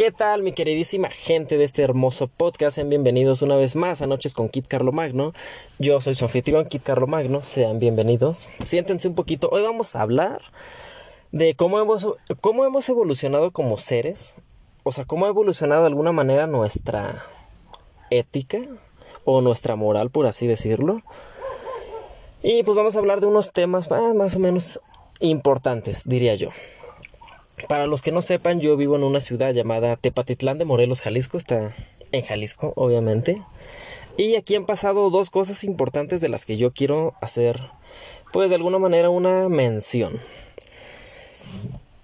¿Qué 0.00 0.12
tal 0.12 0.42
mi 0.42 0.52
queridísima 0.52 1.10
gente 1.10 1.58
de 1.58 1.64
este 1.64 1.82
hermoso 1.82 2.26
podcast? 2.26 2.76
Sean 2.76 2.88
bienvenidos 2.88 3.42
una 3.42 3.56
vez 3.56 3.76
más 3.76 4.00
a 4.00 4.06
Noches 4.06 4.32
con 4.32 4.48
Kit 4.48 4.66
Carlo 4.66 4.92
Magno. 4.92 5.34
Yo 5.78 6.00
soy 6.00 6.14
su 6.14 6.24
anfitrión 6.24 6.64
Kit 6.64 6.82
Carlo 6.82 7.06
Magno, 7.06 7.42
sean 7.42 7.78
bienvenidos. 7.78 8.48
Siéntense 8.64 9.08
un 9.08 9.14
poquito. 9.14 9.50
Hoy 9.52 9.60
vamos 9.60 9.94
a 9.94 10.00
hablar 10.00 10.40
de 11.32 11.54
cómo 11.54 11.78
hemos, 11.78 12.08
cómo 12.40 12.64
hemos 12.64 12.88
evolucionado 12.88 13.50
como 13.50 13.76
seres. 13.76 14.36
O 14.84 14.92
sea, 14.92 15.04
cómo 15.04 15.26
ha 15.26 15.28
evolucionado 15.28 15.82
de 15.82 15.88
alguna 15.88 16.12
manera 16.12 16.46
nuestra 16.46 17.22
ética 18.08 18.62
o 19.26 19.42
nuestra 19.42 19.76
moral, 19.76 20.08
por 20.08 20.24
así 20.24 20.46
decirlo. 20.46 21.02
Y 22.42 22.62
pues 22.62 22.74
vamos 22.74 22.96
a 22.96 23.00
hablar 23.00 23.20
de 23.20 23.26
unos 23.26 23.52
temas 23.52 23.90
más, 23.90 24.14
más 24.14 24.34
o 24.34 24.38
menos 24.38 24.80
importantes, 25.20 26.08
diría 26.08 26.36
yo. 26.36 26.48
Para 27.68 27.86
los 27.86 28.02
que 28.02 28.12
no 28.12 28.22
sepan, 28.22 28.60
yo 28.60 28.76
vivo 28.76 28.96
en 28.96 29.04
una 29.04 29.20
ciudad 29.20 29.52
llamada 29.52 29.96
Tepatitlán 29.96 30.58
de 30.58 30.64
Morelos, 30.64 31.00
Jalisco. 31.00 31.38
Está 31.38 31.74
en 32.12 32.22
Jalisco, 32.24 32.72
obviamente. 32.76 33.42
Y 34.16 34.36
aquí 34.36 34.54
han 34.56 34.66
pasado 34.66 35.10
dos 35.10 35.30
cosas 35.30 35.64
importantes 35.64 36.20
de 36.20 36.28
las 36.28 36.46
que 36.46 36.56
yo 36.56 36.72
quiero 36.72 37.14
hacer, 37.20 37.60
pues 38.32 38.50
de 38.50 38.56
alguna 38.56 38.78
manera, 38.78 39.08
una 39.08 39.48
mención. 39.48 40.20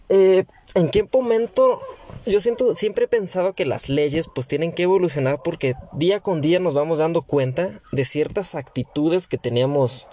Eh, 0.08 0.44
¿En 0.74 0.90
qué 0.90 1.08
momento? 1.12 1.80
Yo 2.26 2.40
siento, 2.40 2.74
siempre 2.74 3.04
he 3.04 3.08
pensado 3.08 3.54
que 3.54 3.66
las 3.66 3.88
leyes 3.88 4.28
pues 4.34 4.46
tienen 4.46 4.72
que 4.72 4.84
evolucionar 4.84 5.40
porque 5.42 5.74
día 5.92 6.20
con 6.20 6.40
día 6.40 6.58
nos 6.58 6.74
vamos 6.74 6.98
dando 6.98 7.22
cuenta 7.22 7.80
de 7.92 8.04
ciertas 8.04 8.54
actitudes 8.54 9.26
que 9.26 9.38
teníamos 9.38 10.08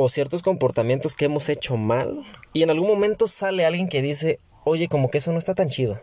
o 0.00 0.08
ciertos 0.08 0.42
comportamientos 0.42 1.16
que 1.16 1.24
hemos 1.24 1.48
hecho 1.48 1.76
mal 1.76 2.22
y 2.52 2.62
en 2.62 2.70
algún 2.70 2.86
momento 2.86 3.26
sale 3.26 3.66
alguien 3.66 3.88
que 3.88 4.00
dice, 4.00 4.38
oye, 4.62 4.86
como 4.86 5.10
que 5.10 5.18
eso 5.18 5.32
no 5.32 5.40
está 5.40 5.56
tan 5.56 5.70
chido. 5.70 6.00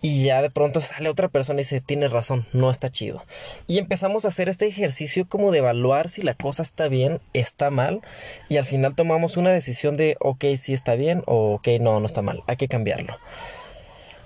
Y 0.00 0.22
ya 0.22 0.40
de 0.42 0.48
pronto 0.48 0.80
sale 0.80 1.08
otra 1.08 1.26
persona 1.26 1.58
y 1.58 1.64
dice, 1.64 1.80
tienes 1.80 2.12
razón, 2.12 2.46
no 2.52 2.70
está 2.70 2.88
chido. 2.88 3.20
Y 3.66 3.78
empezamos 3.78 4.24
a 4.24 4.28
hacer 4.28 4.48
este 4.48 4.68
ejercicio 4.68 5.28
como 5.28 5.50
de 5.50 5.58
evaluar 5.58 6.08
si 6.08 6.22
la 6.22 6.34
cosa 6.34 6.62
está 6.62 6.86
bien, 6.86 7.20
está 7.32 7.70
mal. 7.70 8.00
Y 8.48 8.58
al 8.58 8.64
final 8.64 8.94
tomamos 8.94 9.36
una 9.36 9.50
decisión 9.50 9.96
de, 9.96 10.16
ok, 10.20 10.44
sí 10.56 10.72
está 10.72 10.94
bien 10.94 11.24
o 11.26 11.54
ok, 11.54 11.66
no, 11.80 11.98
no 11.98 12.06
está 12.06 12.22
mal, 12.22 12.44
hay 12.46 12.58
que 12.58 12.68
cambiarlo. 12.68 13.18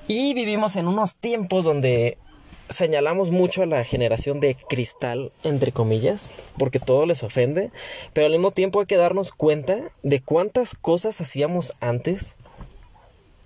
Y 0.08 0.34
vivimos 0.34 0.76
en 0.76 0.88
unos 0.88 1.16
tiempos 1.16 1.64
donde 1.64 2.18
señalamos 2.68 3.30
mucho 3.30 3.62
a 3.62 3.66
la 3.66 3.84
generación 3.84 4.40
de 4.40 4.56
cristal, 4.68 5.32
entre 5.42 5.72
comillas, 5.72 6.30
porque 6.58 6.80
todo 6.80 7.06
les 7.06 7.22
ofende, 7.22 7.70
pero 8.12 8.26
al 8.26 8.32
mismo 8.32 8.50
tiempo 8.50 8.80
hay 8.80 8.86
que 8.86 8.96
darnos 8.96 9.32
cuenta 9.32 9.90
de 10.02 10.20
cuántas 10.20 10.74
cosas 10.74 11.20
hacíamos 11.20 11.74
antes 11.80 12.36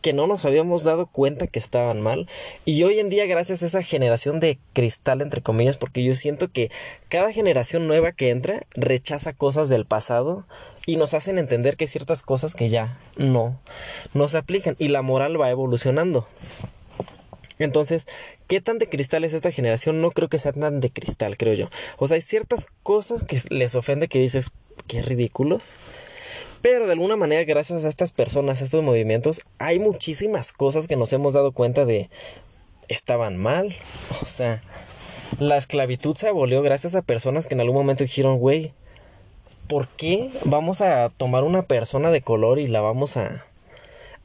que 0.00 0.12
no 0.12 0.27
nos 0.27 0.44
habíamos 0.44 0.84
dado 0.84 1.06
cuenta 1.06 1.47
que 1.47 1.58
estaban 1.58 2.00
mal. 2.00 2.28
Y 2.64 2.83
hoy 2.84 3.00
en 3.00 3.08
día 3.08 3.27
gracias 3.27 3.62
a 3.62 3.66
esa 3.66 3.83
generación 3.83 4.41
de 4.41 4.58
cristal 4.72 5.20
entre 5.20 5.42
comillas 5.42 5.77
porque 5.77 6.05
yo 6.05 6.14
siento 6.14 6.50
que 6.50 6.70
cada 7.08 7.32
generación 7.32 7.86
nueva 7.86 8.12
que 8.12 8.30
entra 8.30 8.62
rechaza 8.75 9.32
cosas 9.32 9.69
del 9.69 9.86
pasado 9.86 10.47
y 10.86 10.97
nos 10.97 11.14
hacen 11.14 11.38
entender 11.38 11.77
que 11.77 11.86
ciertas 11.86 12.22
cosas 12.22 12.55
que 12.55 12.69
ya 12.69 12.98
no 13.16 13.60
no 14.14 14.28
se 14.28 14.38
aplican 14.38 14.77
y 14.78 14.88
la 14.88 15.03
moral 15.03 15.41
va 15.41 15.50
evolucionando 15.50 16.27
entonces, 17.64 18.06
¿qué 18.47 18.61
tan 18.61 18.78
de 18.78 18.89
cristal 18.89 19.25
es 19.25 19.34
esta 19.34 19.51
generación? 19.51 20.01
No 20.01 20.11
creo 20.11 20.28
que 20.28 20.39
sea 20.39 20.53
tan 20.53 20.81
de 20.81 20.91
cristal, 20.91 21.37
creo 21.37 21.55
yo. 21.55 21.69
O 21.98 22.06
sea, 22.06 22.17
hay 22.17 22.20
ciertas 22.20 22.67
cosas 22.83 23.25
que 23.25 23.41
les 23.50 23.75
ofende 23.75 24.09
que 24.09 24.19
dices, 24.19 24.50
qué 24.87 25.03
ridículos. 25.03 25.77
Pero 26.62 26.87
de 26.87 26.92
alguna 26.92 27.17
manera, 27.17 27.45
gracias 27.45 27.84
a 27.84 27.89
estas 27.89 28.12
personas, 28.12 28.61
a 28.61 28.65
estos 28.65 28.83
movimientos, 28.83 29.42
hay 29.59 29.78
muchísimas 29.78 30.53
cosas 30.53 30.89
que 30.89 30.97
nos 30.97 31.12
hemos 31.12 31.34
dado 31.34 31.53
cuenta 31.53 31.84
de 31.84 32.11
estaban 32.89 33.37
mal. 33.37 33.77
O 34.22 34.27
sea, 34.27 34.62
la 35.39 35.56
esclavitud 35.56 36.17
se 36.17 36.28
abolió 36.28 36.62
gracias 36.62 36.95
a 36.95 37.03
personas 37.03 37.47
que 37.47 37.55
en 37.55 37.61
algún 37.61 37.77
momento 37.77 38.05
dijeron, 38.05 38.39
güey, 38.39 38.72
¿por 39.69 39.88
qué 39.88 40.31
vamos 40.44 40.81
a 40.81 41.11
tomar 41.11 41.44
una 41.44 41.62
persona 41.62 42.11
de 42.11 42.22
color 42.22 42.59
y 42.59 42.66
la 42.66 42.81
vamos 42.81 43.16
a, 43.16 43.44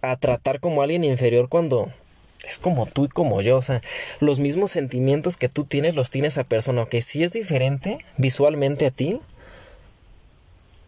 a 0.02 0.16
tratar 0.18 0.60
como 0.60 0.82
alguien 0.82 1.04
inferior 1.04 1.50
cuando 1.50 1.92
es 2.44 2.60
como 2.60 2.86
tú 2.86 3.06
y 3.06 3.10
como 3.10 3.42
yo, 3.42 3.58
o 3.58 3.62
sea, 3.62 3.82
los 4.20 4.40
mismos 4.40 4.72
sentimientos 4.72 5.38
que 5.38 5.50
tú 5.50 5.66
tienes 5.66 5.96
los 5.96 6.12
tiene 6.12 6.28
esa 6.28 6.44
persona, 6.44 6.86
que 6.86 7.02
sí 7.02 7.24
es 7.24 7.32
diferente 7.32 8.00
visualmente 8.18 8.86
a 8.86 8.92
ti, 8.92 9.20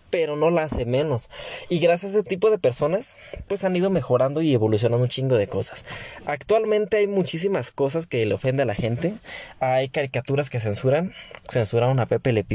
pero 0.09 0.35
no 0.35 0.49
la 0.49 0.63
hace 0.63 0.85
menos. 0.85 1.29
Y 1.67 1.79
gracias 1.79 2.15
a 2.15 2.19
ese 2.19 2.27
tipo 2.27 2.49
de 2.49 2.57
personas, 2.57 3.17
pues 3.47 3.63
han 3.63 3.75
ido 3.75 3.89
mejorando 3.89 4.41
y 4.41 4.53
evolucionando 4.53 5.03
un 5.03 5.09
chingo 5.09 5.35
de 5.35 5.47
cosas. 5.47 5.83
Actualmente 6.25 6.97
hay 6.97 7.07
muchísimas 7.07 7.71
cosas 7.71 8.07
que 8.07 8.25
le 8.25 8.33
ofende 8.33 8.63
a 8.63 8.65
la 8.65 8.75
gente. 8.75 9.15
Hay 9.59 9.89
caricaturas 9.89 10.49
que 10.49 10.61
censuran. 10.61 11.13
Censuraron 11.49 11.99
a 11.99 12.05
Pepe 12.05 12.31
Le 12.31 12.45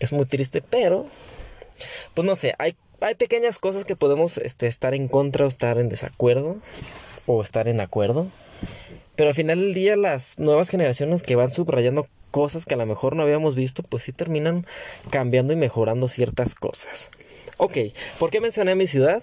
Es 0.00 0.12
muy 0.12 0.24
triste, 0.24 0.62
pero 0.62 1.06
pues 2.14 2.26
no 2.26 2.34
sé, 2.34 2.54
hay, 2.58 2.76
hay 3.00 3.14
pequeñas 3.14 3.58
cosas 3.58 3.84
que 3.84 3.96
podemos 3.96 4.38
este, 4.38 4.66
estar 4.66 4.94
en 4.94 5.08
contra 5.08 5.44
o 5.44 5.48
estar 5.48 5.78
en 5.78 5.88
desacuerdo 5.88 6.58
o 7.26 7.42
estar 7.42 7.68
en 7.68 7.80
acuerdo. 7.80 8.26
Pero 9.16 9.28
al 9.28 9.34
final 9.34 9.60
del 9.60 9.74
día 9.74 9.96
las 9.96 10.38
nuevas 10.38 10.70
generaciones 10.70 11.22
que 11.22 11.36
van 11.36 11.50
subrayando 11.50 12.06
cosas 12.30 12.64
que 12.64 12.74
a 12.74 12.78
lo 12.78 12.86
mejor 12.86 13.14
no 13.14 13.22
habíamos 13.22 13.54
visto, 13.54 13.82
pues 13.82 14.02
sí 14.04 14.12
terminan 14.12 14.66
cambiando 15.10 15.52
y 15.52 15.56
mejorando 15.56 16.08
ciertas 16.08 16.54
cosas. 16.54 17.10
Ok, 17.58 17.76
¿por 18.18 18.30
qué 18.30 18.40
mencioné 18.40 18.74
mi 18.74 18.86
ciudad? 18.86 19.22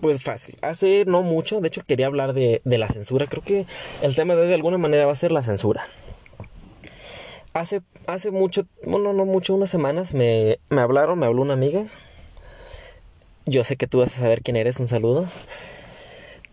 Pues 0.00 0.22
fácil, 0.22 0.56
hace 0.62 1.04
no 1.06 1.22
mucho, 1.22 1.60
de 1.60 1.68
hecho 1.68 1.82
quería 1.86 2.06
hablar 2.06 2.32
de, 2.32 2.62
de 2.64 2.78
la 2.78 2.88
censura, 2.88 3.26
creo 3.26 3.42
que 3.42 3.66
el 4.00 4.16
tema 4.16 4.34
de 4.34 4.46
de 4.46 4.54
alguna 4.54 4.78
manera 4.78 5.06
va 5.06 5.12
a 5.12 5.16
ser 5.16 5.30
la 5.30 5.42
censura. 5.42 5.86
Hace, 7.52 7.82
hace 8.06 8.30
mucho, 8.30 8.66
bueno, 8.84 9.12
no 9.12 9.24
mucho, 9.24 9.54
unas 9.54 9.70
semanas 9.70 10.14
me, 10.14 10.58
me 10.68 10.80
hablaron, 10.80 11.18
me 11.18 11.26
habló 11.26 11.42
una 11.42 11.52
amiga. 11.54 11.86
Yo 13.44 13.64
sé 13.64 13.76
que 13.76 13.86
tú 13.86 13.98
vas 13.98 14.16
a 14.16 14.20
saber 14.20 14.42
quién 14.42 14.56
eres, 14.56 14.80
un 14.80 14.86
saludo. 14.86 15.26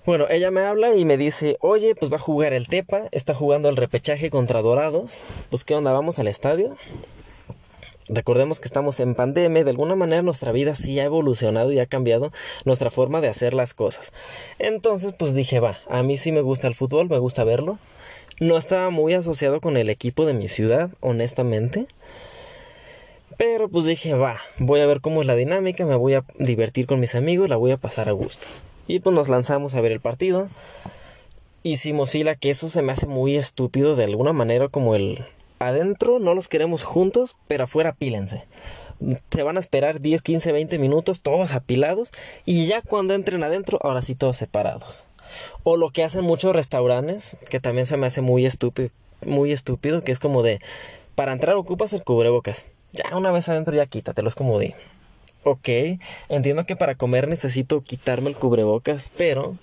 Bueno, 0.07 0.27
ella 0.29 0.51
me 0.51 0.61
habla 0.61 0.95
y 0.95 1.03
me 1.03 1.17
dice, 1.17 1.57
oye, 1.59 1.93
pues 1.93 2.09
va 2.09 2.15
a 2.15 2.19
jugar 2.19 2.53
el 2.53 2.69
Tepa, 2.69 3.09
está 3.11 3.35
jugando 3.35 3.67
el 3.67 3.75
repechaje 3.75 4.29
contra 4.29 4.61
Dorados, 4.61 5.25
pues 5.49 5.65
qué 5.65 5.75
onda, 5.75 5.91
vamos 5.91 6.17
al 6.17 6.29
estadio. 6.29 6.77
Recordemos 8.07 8.61
que 8.61 8.69
estamos 8.69 9.01
en 9.01 9.15
pandemia, 9.15 9.65
de 9.65 9.69
alguna 9.69 9.97
manera 9.97 10.21
nuestra 10.21 10.53
vida 10.53 10.75
sí 10.75 10.97
ha 11.01 11.03
evolucionado 11.03 11.73
y 11.73 11.79
ha 11.79 11.87
cambiado 11.87 12.31
nuestra 12.63 12.89
forma 12.89 13.19
de 13.19 13.27
hacer 13.27 13.53
las 13.53 13.73
cosas. 13.73 14.13
Entonces, 14.59 15.11
pues 15.11 15.33
dije, 15.33 15.59
va, 15.59 15.77
a 15.89 16.03
mí 16.03 16.17
sí 16.17 16.31
me 16.31 16.39
gusta 16.39 16.69
el 16.69 16.75
fútbol, 16.75 17.09
me 17.09 17.19
gusta 17.19 17.43
verlo. 17.43 17.77
No 18.39 18.57
estaba 18.57 18.89
muy 18.91 19.13
asociado 19.13 19.59
con 19.59 19.75
el 19.75 19.89
equipo 19.89 20.25
de 20.25 20.33
mi 20.33 20.47
ciudad, 20.47 20.89
honestamente. 21.01 21.85
Pero 23.35 23.67
pues 23.67 23.83
dije, 23.83 24.13
va, 24.13 24.39
voy 24.57 24.79
a 24.79 24.85
ver 24.85 25.01
cómo 25.01 25.19
es 25.19 25.27
la 25.27 25.35
dinámica, 25.35 25.85
me 25.85 25.95
voy 25.95 26.13
a 26.13 26.23
divertir 26.39 26.85
con 26.85 27.01
mis 27.01 27.13
amigos, 27.13 27.49
la 27.49 27.57
voy 27.57 27.71
a 27.71 27.77
pasar 27.77 28.07
a 28.07 28.13
gusto. 28.13 28.47
Y 28.87 28.99
pues 28.99 29.15
nos 29.15 29.29
lanzamos 29.29 29.75
a 29.75 29.81
ver 29.81 29.91
el 29.91 29.99
partido. 29.99 30.47
Hicimos 31.63 32.11
fila, 32.11 32.35
que 32.35 32.49
eso 32.49 32.69
se 32.69 32.81
me 32.81 32.93
hace 32.93 33.07
muy 33.07 33.35
estúpido 33.35 33.95
de 33.95 34.05
alguna 34.05 34.31
manera, 34.31 34.69
como 34.69 34.95
el 34.95 35.25
adentro 35.59 36.19
no 36.19 36.33
los 36.33 36.47
queremos 36.47 36.83
juntos, 36.83 37.35
pero 37.47 37.65
afuera 37.65 37.93
pílense. 37.93 38.45
Se 39.29 39.43
van 39.43 39.57
a 39.57 39.59
esperar 39.59 39.99
10, 39.99 40.21
15, 40.21 40.51
20 40.51 40.79
minutos, 40.79 41.21
todos 41.21 41.53
apilados, 41.53 42.11
y 42.45 42.65
ya 42.67 42.81
cuando 42.81 43.13
entren 43.13 43.43
adentro, 43.43 43.79
ahora 43.81 44.01
sí 44.01 44.15
todos 44.15 44.37
separados. 44.37 45.05
O 45.63 45.75
lo 45.75 45.89
que 45.89 46.03
hacen 46.03 46.23
muchos 46.23 46.55
restaurantes, 46.55 47.35
que 47.49 47.59
también 47.59 47.85
se 47.85 47.97
me 47.97 48.07
hace 48.07 48.21
muy 48.21 48.45
estúpido, 48.45 48.89
muy 49.25 49.51
estúpido, 49.51 50.01
que 50.01 50.13
es 50.13 50.19
como 50.19 50.43
de, 50.43 50.61
para 51.15 51.33
entrar 51.33 51.55
ocupas 51.55 51.91
el 51.93 52.03
cubrebocas. 52.03 52.67
Ya 52.93 53.15
una 53.17 53.31
vez 53.31 53.49
adentro 53.49 53.75
ya 53.75 53.85
quítatelo, 53.85 54.29
es 54.29 54.35
como 54.35 54.57
de, 54.57 54.73
ok, 55.43 55.69
entiendo 56.29 56.65
que 56.65 56.75
para 56.75 56.95
comer 56.95 57.27
necesito 57.27 57.81
quitarme 57.81 58.29
el 58.29 58.35
cubrebocas, 58.35 59.11
pero... 59.17 59.55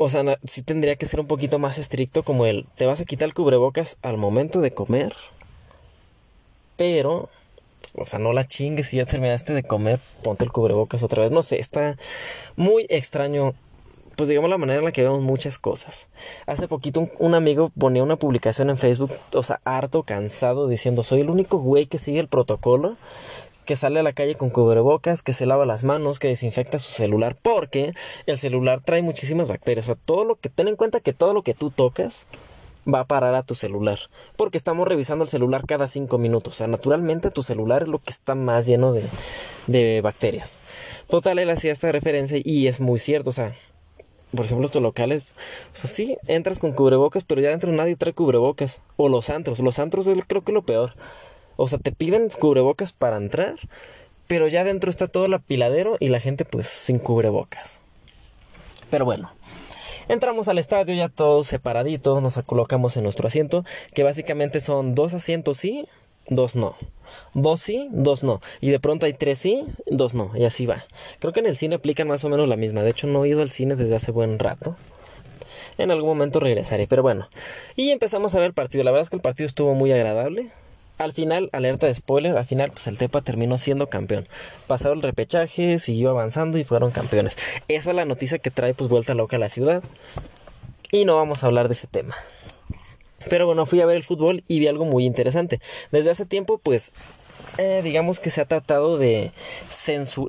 O 0.00 0.08
sea, 0.08 0.38
sí 0.44 0.62
tendría 0.62 0.94
que 0.94 1.06
ser 1.06 1.18
un 1.18 1.26
poquito 1.26 1.58
más 1.58 1.76
estricto 1.76 2.22
como 2.22 2.46
el, 2.46 2.66
te 2.76 2.86
vas 2.86 3.00
a 3.00 3.04
quitar 3.04 3.26
el 3.26 3.34
cubrebocas 3.34 3.98
al 4.00 4.16
momento 4.16 4.60
de 4.60 4.70
comer, 4.70 5.12
pero, 6.76 7.28
o 7.94 8.06
sea, 8.06 8.20
no 8.20 8.32
la 8.32 8.46
chingues 8.46 8.88
si 8.88 8.98
ya 8.98 9.06
terminaste 9.06 9.52
de 9.52 9.64
comer, 9.64 9.98
ponte 10.22 10.44
el 10.44 10.52
cubrebocas 10.52 11.02
otra 11.02 11.24
vez. 11.24 11.32
No 11.32 11.42
sé, 11.42 11.58
está 11.58 11.98
muy 12.54 12.86
extraño 12.88 13.54
pues 14.14 14.28
digamos 14.28 14.50
la 14.50 14.58
manera 14.58 14.80
en 14.80 14.84
la 14.84 14.90
que 14.90 15.04
vemos 15.04 15.22
muchas 15.22 15.60
cosas. 15.60 16.08
Hace 16.46 16.66
poquito 16.66 16.98
un, 16.98 17.10
un, 17.20 17.34
amigo 17.36 17.70
ponía 17.78 18.02
una 18.02 18.16
publicación 18.16 18.68
en 18.68 18.76
Facebook, 18.76 19.12
o 19.32 19.42
sea, 19.44 19.60
harto, 19.64 20.02
cansado, 20.02 20.66
diciendo, 20.66 21.04
soy 21.04 21.20
el 21.20 21.30
único 21.30 21.58
güey 21.58 21.86
que 21.86 21.98
sigue 21.98 22.18
el 22.18 22.26
protocolo 22.26 22.96
que 23.68 23.76
sale 23.76 24.00
a 24.00 24.02
la 24.02 24.14
calle 24.14 24.34
con 24.34 24.48
cubrebocas, 24.48 25.22
que 25.22 25.34
se 25.34 25.44
lava 25.44 25.66
las 25.66 25.84
manos, 25.84 26.18
que 26.18 26.28
desinfecta 26.28 26.78
su 26.78 26.90
celular, 26.90 27.36
porque 27.42 27.92
el 28.24 28.38
celular 28.38 28.80
trae 28.82 29.02
muchísimas 29.02 29.46
bacterias. 29.46 29.84
O 29.84 29.92
sea, 29.92 30.02
todo 30.06 30.24
lo 30.24 30.36
que, 30.36 30.48
ten 30.48 30.68
en 30.68 30.76
cuenta 30.76 31.00
que 31.00 31.12
todo 31.12 31.34
lo 31.34 31.42
que 31.42 31.52
tú 31.52 31.70
tocas 31.70 32.24
va 32.92 33.00
a 33.00 33.04
parar 33.04 33.34
a 33.34 33.42
tu 33.42 33.54
celular. 33.54 33.98
Porque 34.38 34.56
estamos 34.56 34.88
revisando 34.88 35.22
el 35.22 35.28
celular 35.28 35.66
cada 35.66 35.86
cinco 35.86 36.16
minutos. 36.16 36.54
O 36.54 36.56
sea, 36.56 36.66
naturalmente 36.66 37.30
tu 37.30 37.42
celular 37.42 37.82
es 37.82 37.88
lo 37.88 37.98
que 37.98 38.08
está 38.08 38.34
más 38.34 38.64
lleno 38.64 38.94
de, 38.94 39.02
de 39.66 40.00
bacterias. 40.00 40.56
Total, 41.06 41.38
él 41.38 41.50
hacía 41.50 41.70
esta 41.70 41.92
referencia 41.92 42.40
y 42.42 42.68
es 42.68 42.80
muy 42.80 42.98
cierto. 42.98 43.28
O 43.28 43.34
sea, 43.34 43.52
por 44.34 44.46
ejemplo, 44.46 44.64
estos 44.64 44.80
locales, 44.80 45.34
o 45.74 45.76
sea, 45.76 45.90
sí, 45.90 46.16
entras 46.26 46.58
con 46.58 46.72
cubrebocas, 46.72 47.22
pero 47.22 47.42
ya 47.42 47.50
dentro 47.50 47.70
nadie 47.70 47.96
trae 47.96 48.14
cubrebocas. 48.14 48.80
O 48.96 49.10
los 49.10 49.28
antros, 49.28 49.60
los 49.60 49.78
antros 49.78 50.06
es 50.06 50.24
creo 50.26 50.42
que 50.42 50.52
lo 50.52 50.62
peor. 50.62 50.94
O 51.58 51.68
sea, 51.68 51.78
te 51.78 51.92
piden 51.92 52.30
cubrebocas 52.30 52.92
para 52.92 53.16
entrar, 53.16 53.56
pero 54.28 54.48
ya 54.48 54.64
dentro 54.64 54.90
está 54.90 55.08
todo 55.08 55.26
el 55.26 55.34
apiladero 55.34 55.96
y 56.00 56.08
la 56.08 56.20
gente 56.20 56.44
pues 56.44 56.68
sin 56.68 56.98
cubrebocas. 56.98 57.80
Pero 58.90 59.04
bueno, 59.04 59.30
Entramos 60.08 60.48
al 60.48 60.56
estadio 60.56 60.94
ya 60.94 61.10
todos 61.10 61.48
separaditos, 61.48 62.22
nos 62.22 62.38
colocamos 62.46 62.96
en 62.96 63.02
nuestro 63.02 63.28
asiento, 63.28 63.66
que 63.92 64.04
básicamente 64.04 64.62
son 64.62 64.94
dos 64.94 65.12
asientos 65.12 65.58
sí, 65.58 65.86
dos 66.30 66.56
no. 66.56 66.74
Dos 67.34 67.60
sí, 67.60 67.88
dos 67.90 68.24
no. 68.24 68.40
Y 68.62 68.70
de 68.70 68.80
pronto 68.80 69.04
hay 69.04 69.12
tres 69.12 69.38
sí, 69.38 69.66
dos 69.86 70.14
no. 70.14 70.32
Y 70.34 70.46
así 70.46 70.64
va. 70.64 70.82
Creo 71.18 71.34
que 71.34 71.40
en 71.40 71.46
el 71.46 71.58
cine 71.58 71.74
aplican 71.74 72.08
más 72.08 72.24
o 72.24 72.30
menos 72.30 72.48
la 72.48 72.56
misma. 72.56 72.82
De 72.82 72.90
hecho, 72.90 73.06
no 73.06 73.22
he 73.24 73.28
ido 73.28 73.42
al 73.42 73.50
cine 73.50 73.76
desde 73.76 73.96
hace 73.96 74.10
buen 74.10 74.38
rato. 74.38 74.76
En 75.76 75.90
algún 75.90 76.08
momento 76.08 76.40
regresaré, 76.40 76.86
pero 76.86 77.02
bueno. 77.02 77.28
Y 77.76 77.90
empezamos 77.90 78.34
a 78.34 78.38
ver 78.38 78.46
el 78.46 78.54
partido. 78.54 78.84
La 78.84 78.90
verdad 78.90 79.02
es 79.02 79.10
que 79.10 79.16
el 79.16 79.22
partido 79.22 79.46
estuvo 79.46 79.74
muy 79.74 79.92
agradable. 79.92 80.50
Al 80.98 81.12
final, 81.12 81.48
alerta 81.52 81.86
de 81.86 81.94
spoiler, 81.94 82.36
al 82.36 82.46
final 82.46 82.72
pues 82.72 82.88
el 82.88 82.98
Tepa 82.98 83.20
terminó 83.22 83.56
siendo 83.56 83.88
campeón. 83.88 84.26
Pasaron 84.66 84.98
el 84.98 85.04
repechaje, 85.04 85.78
siguió 85.78 86.10
avanzando 86.10 86.58
y 86.58 86.64
fueron 86.64 86.90
campeones. 86.90 87.38
Esa 87.68 87.90
es 87.90 87.96
la 87.96 88.04
noticia 88.04 88.40
que 88.40 88.50
trae 88.50 88.74
pues 88.74 88.90
vuelta 88.90 89.14
loca 89.14 89.36
a 89.36 89.40
la 89.40 89.48
ciudad. 89.48 89.82
Y 90.90 91.04
no 91.04 91.16
vamos 91.16 91.42
a 91.42 91.46
hablar 91.46 91.68
de 91.68 91.74
ese 91.74 91.86
tema. 91.86 92.16
Pero 93.30 93.46
bueno, 93.46 93.64
fui 93.64 93.80
a 93.80 93.86
ver 93.86 93.96
el 93.96 94.04
fútbol 94.04 94.42
y 94.48 94.58
vi 94.58 94.66
algo 94.66 94.84
muy 94.84 95.04
interesante. 95.04 95.60
Desde 95.92 96.10
hace 96.10 96.26
tiempo 96.26 96.58
pues 96.58 96.92
eh, 97.58 97.80
digamos 97.82 98.18
que 98.18 98.30
se 98.30 98.40
ha 98.40 98.46
tratado 98.46 98.98
de 98.98 99.32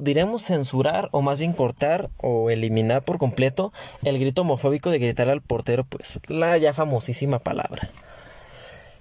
diremos 0.02 0.44
censurar 0.44 1.10
o 1.12 1.22
más 1.22 1.40
bien 1.40 1.54
cortar 1.54 2.10
o 2.18 2.50
eliminar 2.50 3.04
por 3.04 3.18
completo 3.18 3.74
el 4.04 4.20
grito 4.20 4.42
homofóbico 4.42 4.92
de 4.92 5.00
gritar 5.00 5.30
al 5.30 5.42
portero 5.42 5.84
pues 5.84 6.20
la 6.28 6.58
ya 6.58 6.74
famosísima 6.74 7.40
palabra 7.40 7.90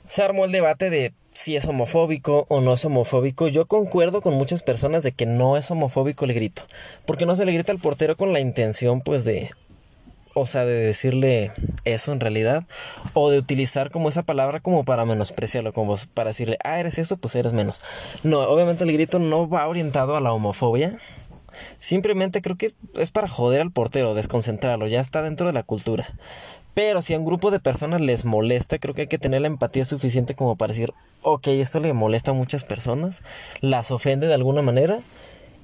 se 0.08 0.22
armó 0.22 0.46
el 0.46 0.52
debate 0.52 0.90
de 0.90 1.12
si 1.38 1.54
es 1.54 1.66
homofóbico 1.66 2.46
o 2.48 2.60
no 2.60 2.74
es 2.74 2.84
homofóbico. 2.84 3.46
Yo 3.46 3.66
concuerdo 3.66 4.22
con 4.22 4.34
muchas 4.34 4.64
personas 4.64 5.04
de 5.04 5.12
que 5.12 5.24
no 5.24 5.56
es 5.56 5.70
homofóbico 5.70 6.24
el 6.24 6.34
grito, 6.34 6.62
porque 7.06 7.26
no 7.26 7.36
se 7.36 7.44
le 7.44 7.52
grita 7.52 7.70
al 7.70 7.78
portero 7.78 8.16
con 8.16 8.32
la 8.32 8.40
intención 8.40 9.00
pues 9.00 9.24
de 9.24 9.50
o 10.34 10.46
sea, 10.46 10.64
de 10.64 10.74
decirle 10.74 11.52
eso 11.84 12.12
en 12.12 12.20
realidad, 12.20 12.64
o 13.12 13.30
de 13.30 13.38
utilizar 13.38 13.90
como 13.90 14.08
esa 14.08 14.22
palabra 14.22 14.60
como 14.60 14.84
para 14.84 15.04
menospreciarlo, 15.04 15.72
como 15.72 15.96
para 16.14 16.30
decirle, 16.30 16.58
ah, 16.62 16.78
eres 16.78 16.98
eso, 16.98 17.16
pues 17.16 17.34
eres 17.34 17.52
menos. 17.52 17.82
No, 18.22 18.40
obviamente 18.40 18.84
el 18.84 18.92
grito 18.92 19.18
no 19.18 19.48
va 19.48 19.66
orientado 19.66 20.16
a 20.16 20.20
la 20.20 20.32
homofobia, 20.32 20.98
simplemente 21.80 22.42
creo 22.42 22.56
que 22.56 22.72
es 22.96 23.10
para 23.10 23.28
joder 23.28 23.60
al 23.60 23.72
portero, 23.72 24.14
desconcentrarlo, 24.14 24.86
ya 24.86 25.00
está 25.00 25.22
dentro 25.22 25.46
de 25.46 25.52
la 25.52 25.64
cultura. 25.64 26.06
Pero 26.78 27.02
si 27.02 27.12
a 27.12 27.18
un 27.18 27.24
grupo 27.24 27.50
de 27.50 27.58
personas 27.58 28.00
les 28.00 28.24
molesta, 28.24 28.78
creo 28.78 28.94
que 28.94 29.00
hay 29.00 29.06
que 29.08 29.18
tener 29.18 29.40
la 29.40 29.48
empatía 29.48 29.84
suficiente 29.84 30.36
como 30.36 30.54
para 30.54 30.72
decir, 30.72 30.94
ok, 31.22 31.48
esto 31.48 31.80
le 31.80 31.92
molesta 31.92 32.30
a 32.30 32.34
muchas 32.34 32.62
personas, 32.62 33.24
las 33.60 33.90
ofende 33.90 34.28
de 34.28 34.34
alguna 34.34 34.62
manera, 34.62 35.00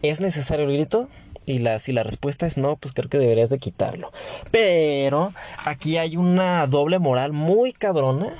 ¿es 0.02 0.20
necesario 0.20 0.64
el 0.66 0.72
grito? 0.72 1.08
Y 1.46 1.58
la, 1.58 1.78
si 1.78 1.92
la 1.92 2.02
respuesta 2.02 2.48
es 2.48 2.58
no, 2.58 2.74
pues 2.74 2.94
creo 2.94 3.08
que 3.08 3.18
deberías 3.18 3.50
de 3.50 3.60
quitarlo. 3.60 4.10
Pero 4.50 5.32
aquí 5.64 5.98
hay 5.98 6.16
una 6.16 6.66
doble 6.66 6.98
moral 6.98 7.32
muy 7.32 7.72
cabrona. 7.72 8.34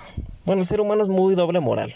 Bueno, 0.45 0.63
el 0.63 0.67
ser 0.67 0.81
humano 0.81 1.05
es 1.05 1.09
muy 1.09 1.37
doble 1.37 1.61
moral. 1.61 1.95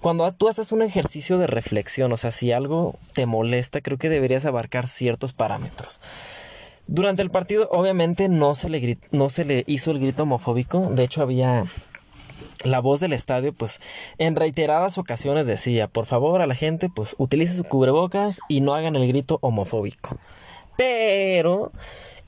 Cuando 0.00 0.28
tú 0.32 0.48
haces 0.48 0.72
un 0.72 0.82
ejercicio 0.82 1.38
de 1.38 1.46
reflexión, 1.46 2.12
o 2.12 2.16
sea, 2.16 2.32
si 2.32 2.50
algo 2.50 2.96
te 3.12 3.26
molesta, 3.26 3.80
creo 3.80 3.96
que 3.96 4.08
deberías 4.08 4.44
abarcar 4.44 4.88
ciertos 4.88 5.34
parámetros. 5.34 6.00
Durante 6.90 7.20
el 7.20 7.30
partido, 7.30 7.68
obviamente, 7.70 8.30
no 8.30 8.54
se 8.54 8.70
le, 8.70 9.64
hizo 9.66 9.90
el 9.90 9.98
grito 10.00 10.22
homofóbico. 10.22 10.88
De 10.90 11.04
hecho, 11.04 11.20
había 11.20 11.66
la 12.64 12.80
voz 12.80 13.00
del 13.00 13.12
estadio, 13.12 13.52
pues 13.52 13.78
en 14.16 14.34
reiteradas 14.34 14.96
ocasiones 14.96 15.46
decía, 15.46 15.86
por 15.86 16.06
favor 16.06 16.40
a 16.40 16.46
la 16.46 16.54
gente, 16.54 16.88
pues 16.88 17.14
utilice 17.18 17.54
su 17.54 17.64
cubrebocas 17.64 18.40
y 18.48 18.62
no 18.62 18.74
hagan 18.74 18.96
el 18.96 19.06
grito 19.06 19.38
homofóbico. 19.42 20.16
Pero 20.78 21.72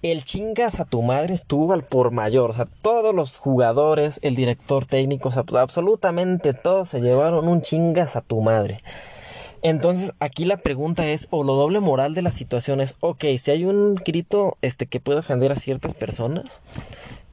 el 0.03 0.25
chingas 0.25 0.79
a 0.79 0.85
tu 0.85 1.01
madre 1.01 1.33
estuvo 1.33 1.73
al 1.73 1.83
por 1.83 2.11
mayor. 2.11 2.51
O 2.51 2.55
sea, 2.55 2.69
todos 2.83 3.15
los 3.15 3.39
jugadores, 3.39 4.21
el 4.23 4.37
director 4.37 4.85
técnico, 4.85 5.31
o 5.31 5.33
sea, 5.33 5.45
absolutamente 5.59 6.53
todos 6.53 6.91
se 6.91 7.01
llevaron 7.01 7.49
un 7.49 7.63
chingas 7.63 8.15
a 8.15 8.21
tu 8.21 8.43
madre. 8.43 8.83
Entonces, 9.63 10.15
aquí 10.21 10.45
la 10.45 10.57
pregunta 10.59 11.07
es, 11.09 11.29
o 11.31 11.45
lo 11.45 11.55
doble 11.55 11.81
moral 11.81 12.15
de 12.15 12.23
la 12.23 12.31
situación 12.31 12.81
es, 12.81 12.97
ok, 13.01 13.25
si 13.39 13.51
hay 13.51 13.65
un 13.65 13.95
grito 13.95 14.57
este, 14.63 14.87
que 14.87 15.01
puede 15.01 15.19
ofender 15.19 15.53
a 15.53 15.57
ciertas 15.57 15.95
personas, 15.95 16.61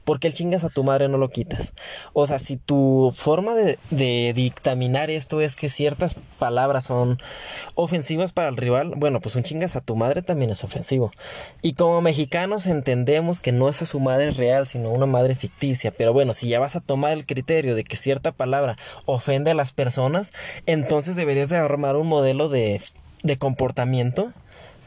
¿por 0.08 0.20
qué 0.20 0.28
el 0.28 0.32
chingas 0.32 0.64
a 0.64 0.70
tu 0.70 0.84
madre 0.84 1.06
no 1.06 1.18
lo 1.18 1.28
quitas? 1.28 1.74
O 2.14 2.26
sea, 2.26 2.38
si 2.38 2.56
tu 2.56 3.12
forma 3.14 3.54
de, 3.54 3.78
de, 3.90 4.32
dictaminar 4.34 5.10
esto 5.10 5.42
es 5.42 5.54
que 5.54 5.68
ciertas 5.68 6.14
palabras 6.38 6.84
son 6.84 7.18
ofensivas 7.74 8.32
para 8.32 8.48
el 8.48 8.56
rival, 8.56 8.94
bueno, 8.96 9.20
pues 9.20 9.36
un 9.36 9.42
chingas 9.42 9.76
a 9.76 9.82
tu 9.82 9.96
madre 9.96 10.22
también 10.22 10.50
es 10.50 10.64
ofensivo. 10.64 11.12
Y 11.60 11.74
como 11.74 12.00
mexicanos 12.00 12.66
entendemos 12.66 13.40
que 13.40 13.52
no 13.52 13.68
es 13.68 13.82
a 13.82 13.86
su 13.86 14.00
madre 14.00 14.30
real, 14.30 14.66
sino 14.66 14.88
una 14.88 15.04
madre 15.04 15.34
ficticia. 15.34 15.90
Pero 15.90 16.14
bueno, 16.14 16.32
si 16.32 16.48
ya 16.48 16.58
vas 16.58 16.74
a 16.74 16.80
tomar 16.80 17.12
el 17.12 17.26
criterio 17.26 17.74
de 17.74 17.84
que 17.84 17.96
cierta 17.96 18.32
palabra 18.32 18.78
ofende 19.04 19.50
a 19.50 19.54
las 19.54 19.74
personas, 19.74 20.32
entonces 20.64 21.16
deberías 21.16 21.50
de 21.50 21.58
armar 21.58 21.96
un 21.96 22.06
modelo 22.06 22.48
de, 22.48 22.80
de 23.24 23.36
comportamiento 23.36 24.32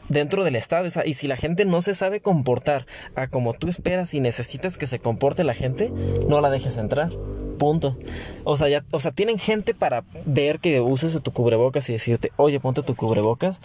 dentro 0.08 0.44
del 0.44 0.56
estadio. 0.56 0.90
y 1.04 1.14
si 1.14 1.26
la 1.26 1.36
gente 1.36 1.64
no 1.64 1.82
se 1.82 1.94
sabe 1.94 2.20
comportar 2.20 2.86
a 3.14 3.28
como 3.28 3.54
tú 3.54 3.68
esperas 3.68 4.14
y 4.14 4.20
necesitas 4.20 4.76
que 4.78 4.86
se 4.86 4.98
comporte 4.98 5.44
la 5.44 5.54
gente, 5.54 5.92
no 6.28 6.40
la 6.40 6.50
dejes 6.50 6.76
entrar. 6.76 7.10
Punto. 7.58 7.96
O 8.44 8.56
sea, 8.56 8.68
ya, 8.68 8.84
o 8.90 9.00
sea, 9.00 9.12
tienen 9.12 9.38
gente 9.38 9.74
para 9.74 10.04
ver 10.24 10.58
que 10.58 10.80
uses 10.80 11.20
tu 11.22 11.32
cubrebocas 11.32 11.88
y 11.88 11.92
decirte, 11.92 12.32
oye, 12.36 12.58
ponte 12.60 12.82
tu 12.82 12.96
cubrebocas. 12.96 13.60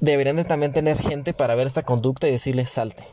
Deberían 0.00 0.36
de 0.36 0.44
también 0.44 0.72
tener 0.72 0.98
gente 0.98 1.32
para 1.32 1.54
ver 1.54 1.66
esta 1.66 1.82
conducta 1.82 2.28
y 2.28 2.32
decirle, 2.32 2.66
salte. 2.66 3.04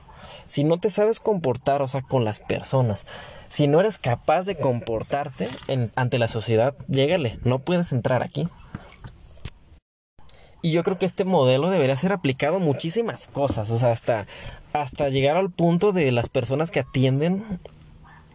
Si 0.46 0.64
no 0.64 0.78
te 0.80 0.90
sabes 0.90 1.20
comportar, 1.20 1.82
o 1.82 1.88
sea, 1.88 2.02
con 2.02 2.24
las 2.24 2.40
personas, 2.40 3.08
si 3.50 3.68
no 3.68 3.80
eres 3.80 3.98
capaz 3.98 4.46
de 4.46 4.56
comportarte 4.56 5.48
ante 5.96 6.20
la 6.20 6.28
sociedad, 6.28 6.76
llégale, 6.88 7.40
no 7.44 7.60
puedes 7.60 7.92
entrar 7.94 8.22
aquí. 8.22 8.48
Y 10.62 10.72
yo 10.72 10.84
creo 10.84 10.98
que 10.98 11.06
este 11.06 11.26
modelo 11.26 11.70
debería 11.70 11.96
ser 11.96 12.12
aplicado 12.12 12.58
a 12.58 12.60
muchísimas 12.60 13.28
cosas, 13.28 13.70
o 13.72 13.78
sea, 13.78 13.92
hasta, 13.92 14.26
hasta 14.74 15.10
llegar 15.10 15.38
al 15.38 15.52
punto 15.52 15.92
de 15.92 16.12
las 16.12 16.28
personas 16.30 16.72
que 16.72 16.80
atienden 16.80 17.60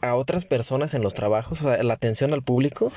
a 0.01 0.15
otras 0.15 0.45
personas 0.45 0.95
en 0.95 1.03
los 1.03 1.15
trabajos, 1.15 1.61
o 1.61 1.65
sea, 1.65 1.83
la 1.83 1.95
atención 1.95 2.33
al 2.33 2.43
público. 2.43 2.93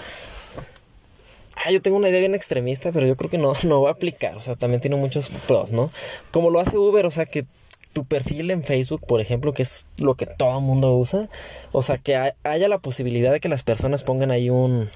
Ah, 1.56 1.72
yo 1.72 1.82
tengo 1.82 1.98
una 1.98 2.10
idea 2.10 2.20
bien 2.20 2.36
extremista, 2.36 2.92
pero 2.92 3.08
yo 3.08 3.16
creo 3.16 3.30
que 3.30 3.38
no, 3.38 3.54
no 3.64 3.82
va 3.82 3.90
a 3.90 3.94
aplicar, 3.94 4.36
o 4.36 4.42
sea, 4.42 4.56
también 4.56 4.82
tiene 4.82 4.96
muchos 4.96 5.30
pros, 5.48 5.72
¿no? 5.72 5.92
Como 6.32 6.50
lo 6.50 6.60
hace 6.60 6.78
Uber, 6.78 7.06
o 7.06 7.12
sea, 7.12 7.26
que 7.26 7.46
tu 7.94 8.06
perfil 8.06 8.52
en 8.52 8.64
Facebook, 8.64 9.06
por 9.06 9.22
ejemplo, 9.22 9.54
que 9.54 9.64
es 9.64 9.86
lo 9.98 10.16
que 10.16 10.26
todo 10.26 10.58
el 10.58 10.64
mundo 10.66 10.96
usa, 10.96 11.30
o 11.72 11.82
sea, 11.82 11.98
que 11.98 12.34
haya 12.44 12.68
la 12.68 12.80
posibilidad 12.80 13.32
de 13.32 13.40
que 13.40 13.50
las 13.50 13.64
personas 13.64 14.04
pongan 14.04 14.32
ahí 14.32 14.50
un, 14.50 14.90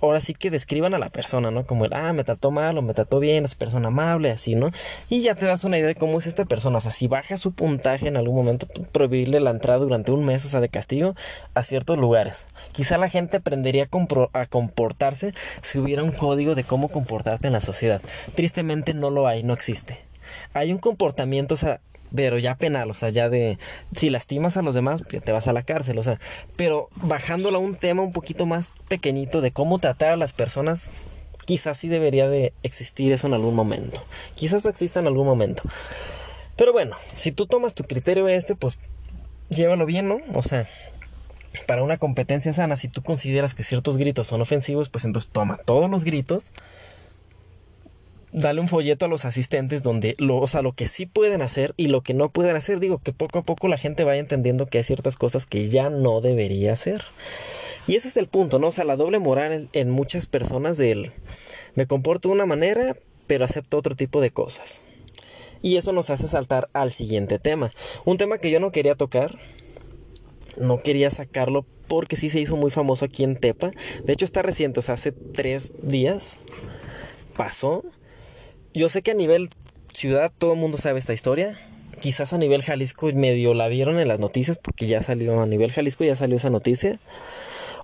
ahora 0.00 0.20
sí 0.20 0.34
que 0.34 0.50
describan 0.50 0.94
a 0.94 0.98
la 0.98 1.10
persona, 1.10 1.50
¿no? 1.50 1.66
Como 1.66 1.84
el, 1.84 1.92
ah, 1.92 2.12
me 2.12 2.24
trató 2.24 2.50
mal 2.50 2.78
o 2.78 2.82
me 2.82 2.94
trató 2.94 3.20
bien, 3.20 3.44
es 3.44 3.54
persona 3.54 3.88
amable, 3.88 4.30
así, 4.30 4.54
¿no? 4.54 4.70
Y 5.08 5.22
ya 5.22 5.34
te 5.34 5.46
das 5.46 5.64
una 5.64 5.78
idea 5.78 5.88
de 5.88 5.94
cómo 5.94 6.18
es 6.18 6.26
esta 6.26 6.44
persona. 6.44 6.78
O 6.78 6.80
sea, 6.80 6.90
si 6.90 7.08
baja 7.08 7.36
su 7.36 7.52
puntaje 7.52 8.08
en 8.08 8.16
algún 8.16 8.36
momento, 8.36 8.66
prohibirle 8.92 9.40
la 9.40 9.50
entrada 9.50 9.80
durante 9.80 10.12
un 10.12 10.24
mes, 10.24 10.44
o 10.44 10.48
sea, 10.48 10.60
de 10.60 10.68
castigo, 10.68 11.14
a 11.54 11.62
ciertos 11.62 11.98
lugares. 11.98 12.48
Quizá 12.72 12.98
la 12.98 13.08
gente 13.08 13.38
aprendería 13.38 13.88
a, 14.32 14.46
comportarse 14.46 15.34
si 15.62 15.78
hubiera 15.78 16.02
un 16.02 16.12
código 16.12 16.54
de 16.54 16.64
cómo 16.64 16.88
comportarte 16.88 17.46
en 17.46 17.52
la 17.52 17.60
sociedad. 17.60 18.00
Tristemente 18.34 18.94
no 18.94 19.10
lo 19.10 19.26
hay, 19.26 19.42
no 19.42 19.52
existe. 19.52 19.98
Hay 20.52 20.72
un 20.72 20.78
comportamiento, 20.78 21.54
o 21.54 21.58
sea, 21.58 21.80
pero 22.14 22.38
ya 22.38 22.54
penal, 22.54 22.90
o 22.90 22.94
sea, 22.94 23.10
ya 23.10 23.28
de 23.28 23.58
si 23.96 24.10
lastimas 24.10 24.56
a 24.56 24.62
los 24.62 24.74
demás, 24.74 25.02
pues, 25.08 25.22
te 25.22 25.32
vas 25.32 25.48
a 25.48 25.52
la 25.52 25.62
cárcel, 25.62 25.98
o 25.98 26.02
sea, 26.02 26.18
pero 26.56 26.88
bajándolo 26.96 27.58
a 27.58 27.60
un 27.60 27.74
tema 27.74 28.02
un 28.02 28.12
poquito 28.12 28.46
más 28.46 28.74
pequeñito 28.88 29.40
de 29.40 29.50
cómo 29.50 29.78
tratar 29.78 30.10
a 30.12 30.16
las 30.16 30.32
personas, 30.32 30.90
quizás 31.44 31.78
sí 31.78 31.88
debería 31.88 32.28
de 32.28 32.52
existir 32.62 33.12
eso 33.12 33.26
en 33.26 33.34
algún 33.34 33.54
momento. 33.54 34.02
Quizás 34.34 34.66
exista 34.66 35.00
en 35.00 35.06
algún 35.06 35.26
momento. 35.26 35.62
Pero 36.56 36.72
bueno, 36.72 36.96
si 37.16 37.32
tú 37.32 37.46
tomas 37.46 37.74
tu 37.74 37.84
criterio 37.84 38.28
este, 38.28 38.54
pues 38.54 38.78
llévalo 39.48 39.86
bien, 39.86 40.08
¿no? 40.08 40.20
O 40.34 40.42
sea, 40.42 40.66
para 41.66 41.82
una 41.82 41.96
competencia 41.96 42.52
sana, 42.52 42.76
si 42.76 42.88
tú 42.88 43.02
consideras 43.02 43.54
que 43.54 43.62
ciertos 43.62 43.96
gritos 43.96 44.26
son 44.26 44.40
ofensivos, 44.40 44.88
pues 44.88 45.04
entonces 45.04 45.30
toma 45.30 45.58
todos 45.58 45.88
los 45.90 46.04
gritos 46.04 46.50
dale 48.32 48.60
un 48.60 48.68
folleto 48.68 49.04
a 49.04 49.08
los 49.08 49.24
asistentes 49.24 49.82
donde 49.82 50.14
lo, 50.18 50.38
o 50.38 50.46
sea, 50.46 50.62
lo 50.62 50.72
que 50.72 50.86
sí 50.86 51.06
pueden 51.06 51.42
hacer 51.42 51.74
y 51.76 51.88
lo 51.88 52.02
que 52.02 52.14
no 52.14 52.30
pueden 52.30 52.56
hacer. 52.56 52.80
Digo 52.80 52.98
que 52.98 53.12
poco 53.12 53.38
a 53.38 53.42
poco 53.42 53.68
la 53.68 53.78
gente 53.78 54.04
vaya 54.04 54.20
entendiendo 54.20 54.66
que 54.66 54.78
hay 54.78 54.84
ciertas 54.84 55.16
cosas 55.16 55.46
que 55.46 55.68
ya 55.68 55.90
no 55.90 56.20
debería 56.20 56.72
hacer. 56.72 57.04
Y 57.86 57.96
ese 57.96 58.08
es 58.08 58.16
el 58.16 58.28
punto, 58.28 58.58
¿no? 58.58 58.68
O 58.68 58.72
sea, 58.72 58.84
la 58.84 58.96
doble 58.96 59.18
moral 59.18 59.68
en, 59.72 59.90
muchas 59.90 60.26
personas 60.26 60.76
del 60.76 61.12
me 61.74 61.86
comporto 61.86 62.28
de 62.28 62.34
una 62.34 62.46
manera, 62.46 62.96
pero 63.26 63.44
acepto 63.44 63.78
otro 63.78 63.96
tipo 63.96 64.20
de 64.20 64.30
cosas. 64.30 64.82
Y 65.62 65.76
eso 65.76 65.92
nos 65.92 66.10
hace 66.10 66.28
saltar 66.28 66.68
al 66.72 66.92
siguiente 66.92 67.38
tema. 67.38 67.72
Un 68.04 68.18
tema 68.18 68.38
que 68.38 68.50
yo 68.50 68.60
no 68.60 68.72
quería 68.72 68.94
tocar. 68.94 69.38
No 70.56 70.82
quería 70.82 71.10
sacarlo 71.10 71.64
porque 71.88 72.16
sí 72.16 72.30
se 72.30 72.40
hizo 72.40 72.56
muy 72.56 72.70
famoso 72.70 73.04
aquí 73.04 73.24
en 73.24 73.36
Tepa. 73.36 73.70
De 74.04 74.12
hecho 74.12 74.24
está 74.24 74.42
reciente, 74.42 74.80
o 74.80 74.82
sea, 74.82 74.94
hace 74.94 75.12
tres 75.12 75.72
días 75.82 76.38
pasó. 77.36 77.84
Yo 78.78 78.88
sé 78.88 79.02
que 79.02 79.10
a 79.10 79.14
nivel 79.14 79.50
ciudad 79.92 80.30
todo 80.38 80.52
el 80.52 80.60
mundo 80.60 80.78
sabe 80.78 81.00
esta 81.00 81.12
historia. 81.12 81.58
Quizás 82.00 82.32
a 82.32 82.38
nivel 82.38 82.62
Jalisco 82.62 83.08
medio 83.12 83.52
la 83.52 83.66
vieron 83.66 83.98
en 83.98 84.06
las 84.06 84.20
noticias 84.20 84.56
porque 84.56 84.86
ya 84.86 85.02
salió 85.02 85.40
a 85.40 85.46
nivel 85.46 85.72
Jalisco, 85.72 86.04
ya 86.04 86.14
salió 86.14 86.36
esa 86.36 86.48
noticia. 86.48 87.00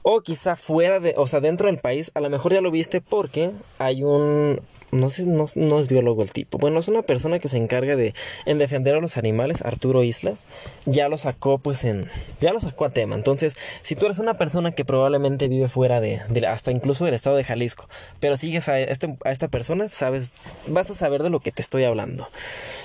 O 0.04 0.20
quizá 0.20 0.54
fuera 0.54 1.00
de, 1.00 1.14
o 1.16 1.26
sea, 1.26 1.40
dentro 1.40 1.66
del 1.66 1.80
país, 1.80 2.12
a 2.14 2.20
lo 2.20 2.30
mejor 2.30 2.52
ya 2.52 2.60
lo 2.60 2.70
viste 2.70 3.00
porque 3.00 3.50
hay 3.80 4.04
un, 4.04 4.60
no 4.94 5.10
sé, 5.10 5.24
no, 5.24 5.46
no, 5.56 5.80
es 5.80 5.88
biólogo 5.88 6.22
el 6.22 6.32
tipo. 6.32 6.58
Bueno, 6.58 6.78
es 6.78 6.88
una 6.88 7.02
persona 7.02 7.40
que 7.40 7.48
se 7.48 7.56
encarga 7.56 7.96
de 7.96 8.14
en 8.46 8.58
defender 8.58 8.94
a 8.94 9.00
los 9.00 9.16
animales, 9.16 9.62
Arturo 9.62 10.02
Islas. 10.04 10.46
Ya 10.86 11.08
lo 11.08 11.18
sacó, 11.18 11.58
pues 11.58 11.84
en, 11.84 12.08
ya 12.40 12.52
lo 12.52 12.60
sacó 12.60 12.84
a 12.84 12.90
tema. 12.90 13.16
Entonces, 13.16 13.56
si 13.82 13.96
tú 13.96 14.06
eres 14.06 14.18
una 14.18 14.38
persona 14.38 14.72
que 14.72 14.84
probablemente 14.84 15.48
vive 15.48 15.68
fuera 15.68 16.00
de, 16.00 16.20
hasta 16.46 16.70
incluso 16.70 17.04
del 17.04 17.14
estado 17.14 17.36
de 17.36 17.44
Jalisco, 17.44 17.88
pero 18.20 18.36
sigues 18.36 18.68
a, 18.68 18.78
este, 18.78 19.16
a 19.24 19.32
esta 19.32 19.48
persona, 19.48 19.88
sabes, 19.88 20.32
vas 20.68 20.90
a 20.90 20.94
saber 20.94 21.22
de 21.22 21.30
lo 21.30 21.40
que 21.40 21.50
te 21.50 21.60
estoy 21.60 21.84
hablando. 21.84 22.28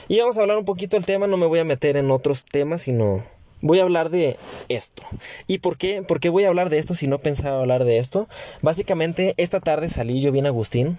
Y 0.07 0.19
vamos 0.19 0.37
a 0.37 0.41
hablar 0.41 0.57
un 0.57 0.65
poquito 0.65 0.97
del 0.97 1.05
tema. 1.05 1.27
No 1.27 1.37
me 1.37 1.45
voy 1.45 1.59
a 1.59 1.63
meter 1.63 1.95
en 1.95 2.09
otros 2.09 2.43
temas, 2.43 2.81
sino 2.81 3.23
Voy 3.61 3.79
a 3.79 3.83
hablar 3.83 4.09
de 4.09 4.37
esto. 4.69 5.03
¿Y 5.45 5.57
por 5.57 5.77
qué? 5.77 6.01
¿Por 6.01 6.21
qué 6.21 6.29
voy 6.29 6.45
a 6.45 6.47
hablar 6.47 6.69
de 6.69 6.79
esto 6.79 6.95
si 6.95 7.07
no 7.07 7.19
pensaba 7.19 7.59
hablar 7.59 7.83
de 7.83 7.97
esto? 7.97 8.29
Básicamente, 8.61 9.33
esta 9.35 9.59
tarde 9.59 9.89
salí 9.89 10.21
yo 10.21 10.31
bien 10.31 10.47
Agustín 10.47 10.97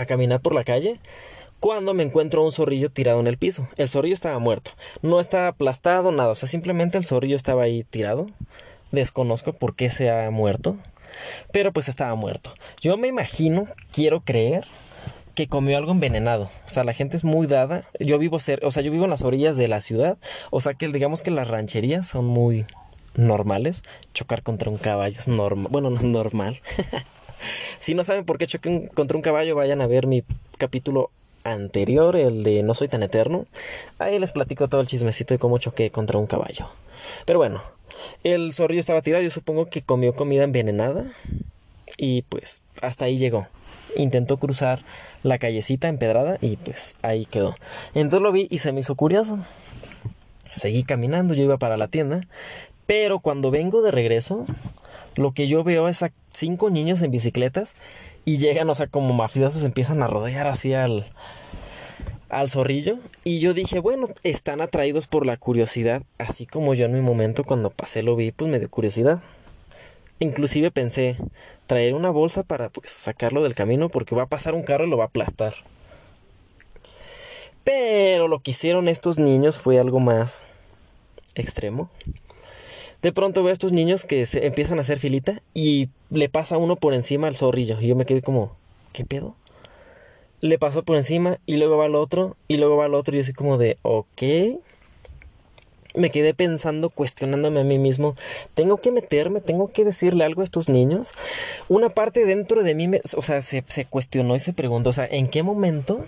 a 0.00 0.06
caminar 0.06 0.40
por 0.40 0.54
la 0.54 0.64
calle 0.64 1.00
cuando 1.60 1.94
me 1.94 2.04
encuentro 2.04 2.44
un 2.44 2.52
zorrillo 2.52 2.90
tirado 2.90 3.20
en 3.20 3.26
el 3.26 3.38
piso. 3.38 3.68
El 3.76 3.88
zorrillo 3.88 4.14
estaba 4.14 4.38
muerto. 4.38 4.72
No 5.02 5.20
estaba 5.20 5.48
aplastado, 5.48 6.12
nada. 6.12 6.30
O 6.30 6.34
sea, 6.34 6.48
simplemente 6.48 6.98
el 6.98 7.04
zorrillo 7.04 7.36
estaba 7.36 7.64
ahí 7.64 7.84
tirado. 7.84 8.26
Desconozco 8.92 9.52
por 9.52 9.74
qué 9.74 9.90
se 9.90 10.10
ha 10.10 10.30
muerto. 10.30 10.76
Pero 11.52 11.72
pues 11.72 11.88
estaba 11.88 12.14
muerto. 12.14 12.54
Yo 12.80 12.96
me 12.96 13.08
imagino, 13.08 13.66
quiero 13.92 14.20
creer 14.20 14.64
que 15.34 15.48
comió 15.48 15.76
algo 15.76 15.92
envenenado. 15.92 16.50
O 16.66 16.70
sea, 16.70 16.84
la 16.84 16.94
gente 16.94 17.16
es 17.16 17.24
muy 17.24 17.46
dada. 17.46 17.84
Yo 17.98 18.18
vivo 18.18 18.38
ser, 18.38 18.64
o 18.64 18.70
sea, 18.70 18.82
yo 18.82 18.90
vivo 18.90 19.04
en 19.04 19.10
las 19.10 19.22
orillas 19.22 19.56
de 19.56 19.68
la 19.68 19.80
ciudad. 19.80 20.18
O 20.50 20.60
sea, 20.60 20.74
que 20.74 20.88
digamos 20.88 21.22
que 21.22 21.30
las 21.30 21.48
rancherías 21.48 22.06
son 22.06 22.26
muy 22.26 22.66
normales. 23.14 23.82
Chocar 24.14 24.42
contra 24.42 24.70
un 24.70 24.78
caballo 24.78 25.16
es 25.18 25.28
normal. 25.28 25.68
Bueno, 25.70 25.90
no 25.90 25.96
es 25.96 26.04
normal. 26.04 26.60
si 27.80 27.94
no 27.94 28.04
saben 28.04 28.24
por 28.24 28.38
qué 28.38 28.46
choqué 28.46 28.88
contra 28.94 29.16
un 29.16 29.22
caballo, 29.22 29.54
vayan 29.54 29.80
a 29.80 29.86
ver 29.86 30.06
mi 30.06 30.24
capítulo 30.58 31.10
anterior, 31.44 32.16
el 32.16 32.42
de 32.42 32.62
No 32.62 32.74
soy 32.74 32.88
tan 32.88 33.02
eterno. 33.02 33.46
Ahí 33.98 34.18
les 34.18 34.32
platico 34.32 34.68
todo 34.68 34.80
el 34.80 34.86
chismecito 34.86 35.34
de 35.34 35.38
cómo 35.38 35.58
choqué 35.58 35.90
contra 35.90 36.18
un 36.18 36.26
caballo. 36.26 36.68
Pero 37.24 37.38
bueno, 37.38 37.62
el 38.24 38.52
zorrillo 38.52 38.80
estaba 38.80 39.02
tirado. 39.02 39.22
Yo 39.22 39.30
supongo 39.30 39.66
que 39.66 39.82
comió 39.82 40.14
comida 40.14 40.44
envenenada. 40.44 41.12
Y 41.96 42.22
pues 42.22 42.62
hasta 42.82 43.06
ahí 43.06 43.18
llegó 43.18 43.46
intentó 43.96 44.36
cruzar 44.38 44.80
la 45.22 45.38
callecita 45.38 45.88
empedrada 45.88 46.38
y 46.40 46.56
pues 46.56 46.96
ahí 47.02 47.26
quedó. 47.26 47.56
Entonces 47.94 48.22
lo 48.22 48.32
vi 48.32 48.46
y 48.50 48.58
se 48.58 48.72
me 48.72 48.80
hizo 48.80 48.94
curioso. 48.94 49.38
Seguí 50.54 50.82
caminando, 50.82 51.34
yo 51.34 51.44
iba 51.44 51.56
para 51.58 51.76
la 51.76 51.88
tienda, 51.88 52.22
pero 52.88 53.18
cuando 53.18 53.50
vengo 53.50 53.82
de 53.82 53.90
regreso, 53.90 54.46
lo 55.14 55.32
que 55.32 55.46
yo 55.46 55.62
veo 55.62 55.88
es 55.88 56.02
a 56.02 56.10
cinco 56.32 56.70
niños 56.70 57.02
en 57.02 57.10
bicicletas 57.10 57.76
y 58.24 58.38
llegan, 58.38 58.70
o 58.70 58.74
sea, 58.74 58.86
como 58.86 59.12
mafiosos, 59.12 59.62
empiezan 59.62 60.02
a 60.02 60.06
rodear 60.06 60.46
así 60.46 60.72
al, 60.72 61.04
al 62.30 62.48
zorrillo. 62.48 62.98
Y 63.24 63.40
yo 63.40 63.52
dije, 63.52 63.78
bueno, 63.78 64.08
están 64.22 64.62
atraídos 64.62 65.06
por 65.06 65.26
la 65.26 65.36
curiosidad, 65.36 66.02
así 66.16 66.46
como 66.46 66.72
yo 66.72 66.86
en 66.86 66.94
mi 66.94 67.02
momento 67.02 67.44
cuando 67.44 67.68
pasé 67.68 68.02
lo 68.02 68.16
vi, 68.16 68.32
pues 68.32 68.50
me 68.50 68.58
dio 68.58 68.70
curiosidad. 68.70 69.20
Inclusive 70.18 70.70
pensé 70.70 71.18
traer 71.66 71.92
una 71.92 72.08
bolsa 72.08 72.42
para 72.42 72.70
pues 72.70 72.90
sacarlo 72.90 73.42
del 73.42 73.54
camino 73.54 73.90
porque 73.90 74.14
va 74.14 74.22
a 74.22 74.28
pasar 74.28 74.54
un 74.54 74.62
carro 74.62 74.86
y 74.86 74.88
lo 74.88 74.96
va 74.96 75.04
a 75.04 75.08
aplastar. 75.08 75.52
Pero 77.64 78.28
lo 78.28 78.40
que 78.40 78.52
hicieron 78.52 78.88
estos 78.88 79.18
niños 79.18 79.58
fue 79.58 79.78
algo 79.78 80.00
más 80.00 80.42
extremo. 81.34 81.90
De 83.02 83.12
pronto 83.12 83.42
veo 83.42 83.50
a 83.50 83.52
estos 83.52 83.72
niños 83.72 84.04
que 84.04 84.26
se 84.26 84.46
empiezan 84.46 84.78
a 84.78 84.82
hacer 84.82 84.98
filita 84.98 85.42
y 85.54 85.88
le 86.10 86.28
pasa 86.28 86.58
uno 86.58 86.76
por 86.76 86.94
encima 86.94 87.28
al 87.28 87.36
zorrillo. 87.36 87.80
Y 87.80 87.86
yo 87.86 87.96
me 87.96 88.06
quedé 88.06 88.22
como, 88.22 88.56
¿qué 88.92 89.04
pedo? 89.04 89.36
Le 90.40 90.58
pasó 90.58 90.82
por 90.82 90.96
encima 90.96 91.38
y 91.46 91.56
luego 91.56 91.76
va 91.76 91.86
el 91.86 91.94
otro 91.94 92.36
y 92.48 92.56
luego 92.56 92.76
va 92.76 92.86
el 92.86 92.94
otro 92.94 93.14
y 93.14 93.18
yo 93.18 93.22
así 93.22 93.32
como 93.32 93.58
de, 93.58 93.78
ok 93.82 94.22
me 95.98 96.10
quedé 96.10 96.34
pensando, 96.34 96.90
cuestionándome 96.90 97.60
a 97.60 97.64
mí 97.64 97.78
mismo, 97.78 98.14
¿tengo 98.54 98.78
que 98.78 98.90
meterme? 98.90 99.40
¿Tengo 99.40 99.68
que 99.72 99.84
decirle 99.84 100.24
algo 100.24 100.42
a 100.42 100.44
estos 100.44 100.68
niños? 100.68 101.12
Una 101.68 101.88
parte 101.90 102.24
dentro 102.24 102.62
de 102.62 102.74
mí, 102.74 102.90
o 103.16 103.22
sea, 103.22 103.42
se, 103.42 103.64
se 103.66 103.84
cuestionó 103.84 104.36
y 104.36 104.40
se 104.40 104.52
preguntó, 104.52 104.90
o 104.90 104.92
sea, 104.92 105.06
¿en 105.06 105.28
qué 105.28 105.42
momento 105.42 106.04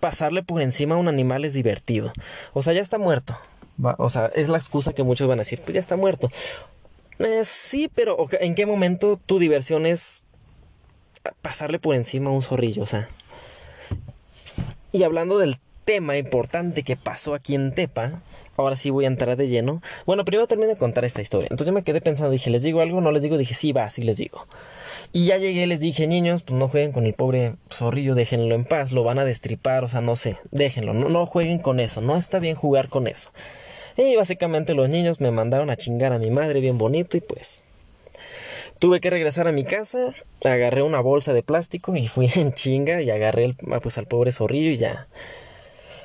pasarle 0.00 0.42
por 0.42 0.60
encima 0.60 0.94
a 0.94 0.98
un 0.98 1.08
animal 1.08 1.44
es 1.44 1.54
divertido? 1.54 2.12
O 2.52 2.62
sea, 2.62 2.72
ya 2.72 2.82
está 2.82 2.98
muerto. 2.98 3.36
O 3.98 4.10
sea, 4.10 4.26
es 4.34 4.48
la 4.48 4.58
excusa 4.58 4.92
que 4.92 5.02
muchos 5.02 5.28
van 5.28 5.38
a 5.38 5.42
decir, 5.42 5.60
pues 5.60 5.74
ya 5.74 5.80
está 5.80 5.96
muerto. 5.96 6.30
Eh, 7.18 7.42
sí, 7.44 7.90
pero 7.94 8.16
¿en 8.40 8.54
qué 8.54 8.66
momento 8.66 9.18
tu 9.24 9.38
diversión 9.38 9.86
es 9.86 10.24
pasarle 11.40 11.78
por 11.78 11.94
encima 11.94 12.30
a 12.30 12.32
un 12.32 12.42
zorrillo? 12.42 12.82
O 12.82 12.86
sea. 12.86 13.08
Y 14.92 15.02
hablando 15.04 15.38
del 15.38 15.58
tema 15.84 16.16
importante 16.16 16.82
que 16.82 16.96
pasó 16.96 17.34
aquí 17.34 17.54
en 17.54 17.74
Tepa, 17.74 18.20
ahora 18.56 18.76
sí 18.76 18.90
voy 18.90 19.04
a 19.04 19.08
entrar 19.08 19.36
de 19.36 19.48
lleno. 19.48 19.82
Bueno, 20.06 20.24
primero 20.24 20.46
termino 20.46 20.68
de 20.68 20.76
contar 20.76 21.04
esta 21.04 21.22
historia. 21.22 21.48
Entonces 21.50 21.68
yo 21.68 21.72
me 21.72 21.82
quedé 21.82 22.00
pensando, 22.00 22.30
dije, 22.30 22.50
¿les 22.50 22.62
digo 22.62 22.80
algo? 22.80 23.00
No 23.00 23.10
les 23.10 23.22
digo, 23.22 23.38
dije, 23.38 23.54
sí, 23.54 23.72
va, 23.72 23.88
sí 23.90 24.02
les 24.02 24.18
digo. 24.18 24.46
Y 25.12 25.26
ya 25.26 25.36
llegué, 25.38 25.66
les 25.66 25.80
dije, 25.80 26.06
niños, 26.06 26.42
pues 26.42 26.58
no 26.58 26.68
jueguen 26.68 26.92
con 26.92 27.06
el 27.06 27.14
pobre 27.14 27.54
zorrillo, 27.70 28.14
déjenlo 28.14 28.54
en 28.54 28.64
paz, 28.64 28.92
lo 28.92 29.04
van 29.04 29.18
a 29.18 29.24
destripar, 29.24 29.84
o 29.84 29.88
sea, 29.88 30.00
no 30.00 30.16
sé, 30.16 30.38
déjenlo, 30.50 30.94
no, 30.94 31.08
no 31.08 31.26
jueguen 31.26 31.58
con 31.58 31.80
eso, 31.80 32.00
no 32.00 32.16
está 32.16 32.38
bien 32.38 32.54
jugar 32.54 32.88
con 32.88 33.06
eso. 33.06 33.30
Y 33.96 34.16
básicamente 34.16 34.74
los 34.74 34.88
niños 34.88 35.20
me 35.20 35.30
mandaron 35.30 35.70
a 35.70 35.76
chingar 35.76 36.12
a 36.12 36.18
mi 36.18 36.30
madre 36.30 36.60
bien 36.60 36.78
bonito 36.78 37.16
y 37.16 37.20
pues 37.20 37.62
tuve 38.78 39.00
que 39.00 39.10
regresar 39.10 39.46
a 39.46 39.52
mi 39.52 39.62
casa, 39.62 40.12
agarré 40.44 40.82
una 40.82 41.00
bolsa 41.00 41.32
de 41.32 41.44
plástico 41.44 41.94
y 41.94 42.08
fui 42.08 42.28
en 42.34 42.52
chinga 42.52 43.00
y 43.00 43.10
agarré 43.10 43.44
el, 43.44 43.56
pues 43.80 43.96
al 43.96 44.06
pobre 44.06 44.32
zorrillo 44.32 44.70
y 44.70 44.76
ya 44.76 45.06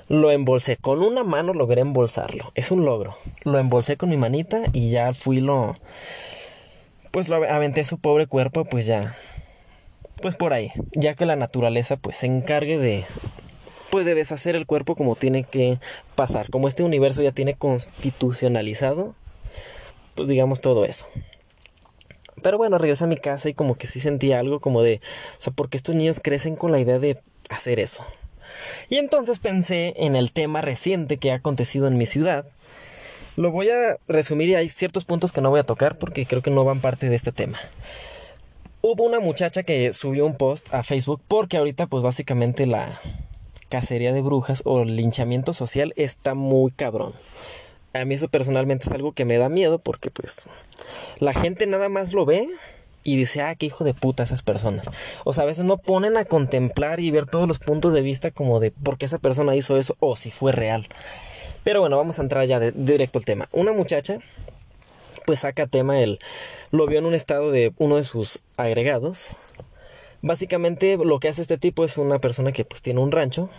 lo 0.09 0.31
embolsé. 0.31 0.77
Con 0.77 1.03
una 1.03 1.23
mano 1.23 1.53
logré 1.53 1.81
embolsarlo. 1.81 2.51
Es 2.55 2.71
un 2.71 2.85
logro. 2.85 3.15
Lo 3.43 3.59
embolsé 3.59 3.97
con 3.97 4.09
mi 4.09 4.17
manita 4.17 4.63
y 4.73 4.89
ya 4.89 5.13
fui 5.13 5.37
lo... 5.37 5.75
Pues 7.11 7.29
lo 7.29 7.37
aventé 7.37 7.83
su 7.85 7.99
pobre 7.99 8.27
cuerpo, 8.27 8.65
pues 8.65 8.85
ya... 8.85 9.15
Pues 10.21 10.35
por 10.35 10.53
ahí. 10.53 10.71
Ya 10.93 11.15
que 11.15 11.25
la 11.25 11.35
naturaleza 11.35 11.97
pues 11.97 12.17
se 12.17 12.27
encargue 12.27 12.77
de... 12.77 13.05
Pues 13.89 14.05
de 14.05 14.15
deshacer 14.15 14.55
el 14.55 14.65
cuerpo 14.65 14.95
como 14.95 15.15
tiene 15.15 15.43
que 15.43 15.79
pasar. 16.15 16.49
Como 16.49 16.67
este 16.67 16.83
universo 16.83 17.21
ya 17.21 17.31
tiene 17.31 17.55
constitucionalizado. 17.55 19.15
Pues 20.15 20.27
digamos 20.27 20.61
todo 20.61 20.85
eso. 20.85 21.07
Pero 22.41 22.57
bueno, 22.57 22.77
regresé 22.77 23.05
a 23.05 23.07
mi 23.07 23.17
casa 23.17 23.49
y 23.49 23.53
como 23.53 23.75
que 23.75 23.87
sí 23.87 23.99
sentía 23.99 24.39
algo 24.39 24.59
como 24.59 24.83
de... 24.83 25.01
O 25.37 25.41
sea, 25.41 25.53
porque 25.53 25.77
estos 25.77 25.95
niños 25.95 26.19
crecen 26.21 26.55
con 26.55 26.71
la 26.71 26.79
idea 26.79 26.99
de 26.99 27.19
hacer 27.49 27.79
eso. 27.79 28.03
Y 28.89 28.97
entonces 28.97 29.39
pensé 29.39 29.93
en 29.97 30.15
el 30.15 30.31
tema 30.31 30.61
reciente 30.61 31.17
que 31.17 31.31
ha 31.31 31.35
acontecido 31.35 31.87
en 31.87 31.97
mi 31.97 32.05
ciudad. 32.05 32.45
Lo 33.35 33.51
voy 33.51 33.69
a 33.69 33.97
resumir 34.07 34.49
y 34.49 34.55
hay 34.55 34.69
ciertos 34.69 35.05
puntos 35.05 35.31
que 35.31 35.41
no 35.41 35.49
voy 35.49 35.59
a 35.59 35.65
tocar 35.65 35.97
porque 35.97 36.25
creo 36.25 36.41
que 36.41 36.51
no 36.51 36.63
van 36.63 36.79
parte 36.79 37.09
de 37.09 37.15
este 37.15 37.31
tema. 37.31 37.57
Hubo 38.81 39.03
una 39.03 39.19
muchacha 39.19 39.63
que 39.63 39.91
subió 39.93 40.25
un 40.25 40.37
post 40.37 40.73
a 40.73 40.83
Facebook 40.83 41.21
porque 41.27 41.57
ahorita 41.57 41.87
pues 41.87 42.03
básicamente 42.03 42.65
la 42.65 42.99
cacería 43.69 44.13
de 44.13 44.21
brujas 44.21 44.61
o 44.65 44.83
linchamiento 44.83 45.53
social 45.53 45.93
está 45.95 46.33
muy 46.33 46.71
cabrón. 46.71 47.13
A 47.93 48.05
mí 48.05 48.15
eso 48.15 48.27
personalmente 48.27 48.85
es 48.87 48.91
algo 48.91 49.11
que 49.11 49.25
me 49.25 49.37
da 49.37 49.49
miedo 49.49 49.79
porque 49.79 50.11
pues 50.11 50.49
la 51.19 51.33
gente 51.33 51.65
nada 51.65 51.89
más 51.89 52.13
lo 52.13 52.25
ve 52.25 52.47
y 53.03 53.15
dice, 53.15 53.41
ah, 53.41 53.55
qué 53.55 53.67
hijo 53.67 53.85
de 53.85 53.93
puta 53.93 54.23
esas 54.23 54.41
personas. 54.41 54.89
O 55.23 55.33
sea, 55.33 55.43
a 55.43 55.47
veces 55.47 55.63
no 55.63 55.77
ponen 55.77 56.17
a 56.17 56.25
contemplar 56.25 56.99
y 56.99 57.09
ver 57.09 57.25
todos 57.25 57.47
los 57.47 57.57
puntos 57.57 57.93
de 57.93 58.01
vista 58.01 58.31
como 58.31 58.59
de 58.59 58.71
por 58.71 58.97
qué 58.97 59.05
esa 59.05 59.17
persona 59.17 59.55
hizo 59.55 59.77
eso 59.77 59.95
o 59.99 60.17
si 60.17 60.29
fue 60.29 60.51
real. 60.51 60.87
Pero 61.63 61.79
bueno, 61.79 61.95
vamos 61.97 62.19
a 62.19 62.21
entrar 62.21 62.45
ya 62.45 62.59
directo 62.59 63.17
al 63.19 63.25
tema. 63.25 63.47
Una 63.53 63.71
muchacha, 63.71 64.19
pues 65.25 65.39
saca 65.39 65.67
tema, 65.67 66.01
él 66.01 66.19
lo 66.71 66.85
vio 66.85 66.99
en 66.99 67.05
un 67.05 67.13
estado 67.13 67.51
de 67.51 67.73
uno 67.77 67.95
de 67.95 68.03
sus 68.03 68.39
agregados. 68.57 69.37
Básicamente 70.27 70.97
lo 70.97 71.19
que 71.19 71.29
hace 71.29 71.41
este 71.41 71.57
tipo 71.57 71.85
es 71.85 71.97
una 71.97 72.19
persona 72.19 72.51
que 72.51 72.65
pues 72.65 72.81
tiene 72.81 72.99
un 72.99 73.11
rancho. 73.11 73.49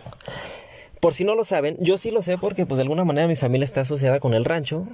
Por 1.01 1.15
si 1.15 1.25
no 1.25 1.35
lo 1.35 1.45
saben, 1.45 1.77
yo 1.81 1.97
sí 1.97 2.11
lo 2.11 2.23
sé 2.23 2.37
porque 2.37 2.67
pues 2.67 2.77
de 2.77 2.83
alguna 2.83 3.05
manera 3.05 3.27
mi 3.27 3.37
familia 3.37 3.65
está 3.65 3.81
asociada 3.81 4.21
con 4.21 4.35
el 4.35 4.45
rancho 4.45 4.87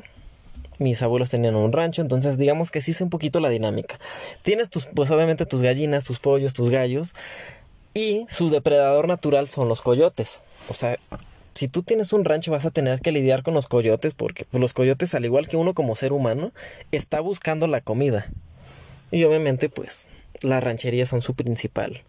mis 0.78 1.02
abuelos 1.02 1.30
tenían 1.30 1.54
un 1.54 1.72
rancho, 1.72 2.02
entonces 2.02 2.36
digamos 2.36 2.72
que 2.72 2.80
sí 2.80 2.92
sé 2.92 3.04
un 3.04 3.10
poquito 3.10 3.38
la 3.38 3.48
dinámica. 3.48 3.98
Tienes 4.42 4.70
tus, 4.70 4.86
pues 4.86 5.08
obviamente 5.10 5.46
tus 5.46 5.62
gallinas, 5.62 6.04
tus 6.04 6.18
pollos, 6.18 6.52
tus 6.52 6.70
gallos. 6.70 7.14
Y 7.94 8.26
su 8.28 8.50
depredador 8.50 9.06
natural 9.06 9.46
son 9.46 9.68
los 9.68 9.80
coyotes. 9.80 10.40
O 10.68 10.74
sea, 10.74 10.96
si 11.54 11.68
tú 11.68 11.84
tienes 11.84 12.12
un 12.12 12.24
rancho 12.24 12.50
vas 12.50 12.66
a 12.66 12.72
tener 12.72 13.00
que 13.00 13.12
lidiar 13.12 13.44
con 13.44 13.54
los 13.54 13.68
coyotes 13.68 14.14
porque 14.14 14.44
pues, 14.44 14.60
los 14.60 14.72
coyotes, 14.72 15.14
al 15.14 15.24
igual 15.24 15.46
que 15.46 15.56
uno 15.56 15.74
como 15.74 15.94
ser 15.94 16.12
humano, 16.12 16.52
está 16.90 17.20
buscando 17.20 17.68
la 17.68 17.80
comida. 17.80 18.26
Y 19.12 19.22
obviamente, 19.22 19.68
pues, 19.68 20.08
las 20.42 20.62
rancherías 20.62 21.08
son 21.08 21.22
su 21.22 21.34
principal 21.34 22.02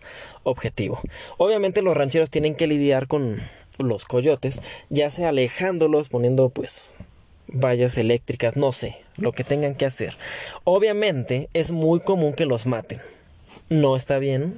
objetivo. 0.44 1.00
Obviamente 1.38 1.82
los 1.82 1.96
rancheros 1.96 2.30
tienen 2.30 2.56
que 2.56 2.68
lidiar 2.68 3.08
con 3.08 3.42
los 3.78 4.06
coyotes, 4.06 4.62
ya 4.90 5.10
sea 5.10 5.30
alejándolos, 5.30 6.10
poniendo 6.10 6.50
pues 6.50 6.92
vallas 7.48 7.98
eléctricas, 7.98 8.56
no 8.56 8.74
sé, 8.74 8.98
lo 9.18 9.32
que 9.32 9.44
tengan 9.44 9.76
que 9.76 9.86
hacer. 9.86 10.16
Obviamente 10.64 11.50
es 11.54 11.72
muy 11.72 12.00
común 12.00 12.34
que 12.34 12.46
los 12.46 12.66
maten. 12.66 13.00
No 13.70 13.96
está 13.96 14.20
bien. 14.20 14.56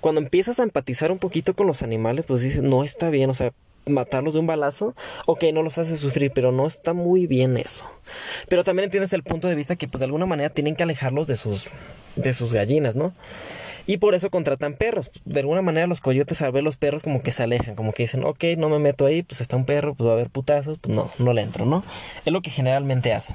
Cuando 0.00 0.20
empiezas 0.20 0.60
a 0.60 0.62
empatizar 0.62 1.10
un 1.10 1.18
poquito 1.18 1.54
con 1.54 1.66
los 1.66 1.82
animales, 1.82 2.24
pues 2.26 2.40
dices, 2.40 2.62
no 2.62 2.84
está 2.84 3.10
bien, 3.10 3.30
o 3.30 3.34
sea, 3.34 3.52
matarlos 3.86 4.34
de 4.34 4.40
un 4.40 4.46
balazo, 4.46 4.94
ok, 5.26 5.44
no 5.52 5.62
los 5.62 5.78
hace 5.78 5.96
sufrir, 5.96 6.32
pero 6.34 6.52
no 6.52 6.66
está 6.66 6.92
muy 6.92 7.26
bien 7.26 7.56
eso. 7.56 7.84
Pero 8.48 8.64
también 8.64 8.84
entiendes 8.84 9.12
el 9.12 9.22
punto 9.22 9.48
de 9.48 9.54
vista 9.54 9.76
que 9.76 9.88
pues 9.88 10.00
de 10.00 10.06
alguna 10.06 10.26
manera 10.26 10.50
tienen 10.50 10.76
que 10.76 10.82
alejarlos 10.82 11.26
de 11.26 11.36
sus 11.36 11.68
de 12.16 12.34
sus 12.34 12.52
gallinas, 12.52 12.96
¿no? 12.96 13.12
Y 13.86 13.96
por 13.96 14.14
eso 14.14 14.28
contratan 14.28 14.74
perros. 14.74 15.10
De 15.24 15.40
alguna 15.40 15.62
manera 15.62 15.86
los 15.86 16.02
coyotes 16.02 16.42
al 16.42 16.52
ver 16.52 16.62
los 16.62 16.76
perros 16.76 17.02
como 17.02 17.22
que 17.22 17.32
se 17.32 17.42
alejan, 17.42 17.74
como 17.74 17.92
que 17.92 18.02
dicen, 18.02 18.22
ok, 18.22 18.44
no 18.58 18.68
me 18.68 18.78
meto 18.78 19.06
ahí, 19.06 19.22
pues 19.22 19.40
está 19.40 19.56
un 19.56 19.64
perro, 19.64 19.94
pues 19.94 20.06
va 20.06 20.10
a 20.10 20.14
haber 20.14 20.28
putazos, 20.28 20.78
pues 20.78 20.94
no, 20.94 21.10
no 21.18 21.32
le 21.32 21.40
entro, 21.40 21.64
¿no? 21.64 21.82
Es 22.26 22.32
lo 22.32 22.42
que 22.42 22.50
generalmente 22.50 23.14
hacen. 23.14 23.34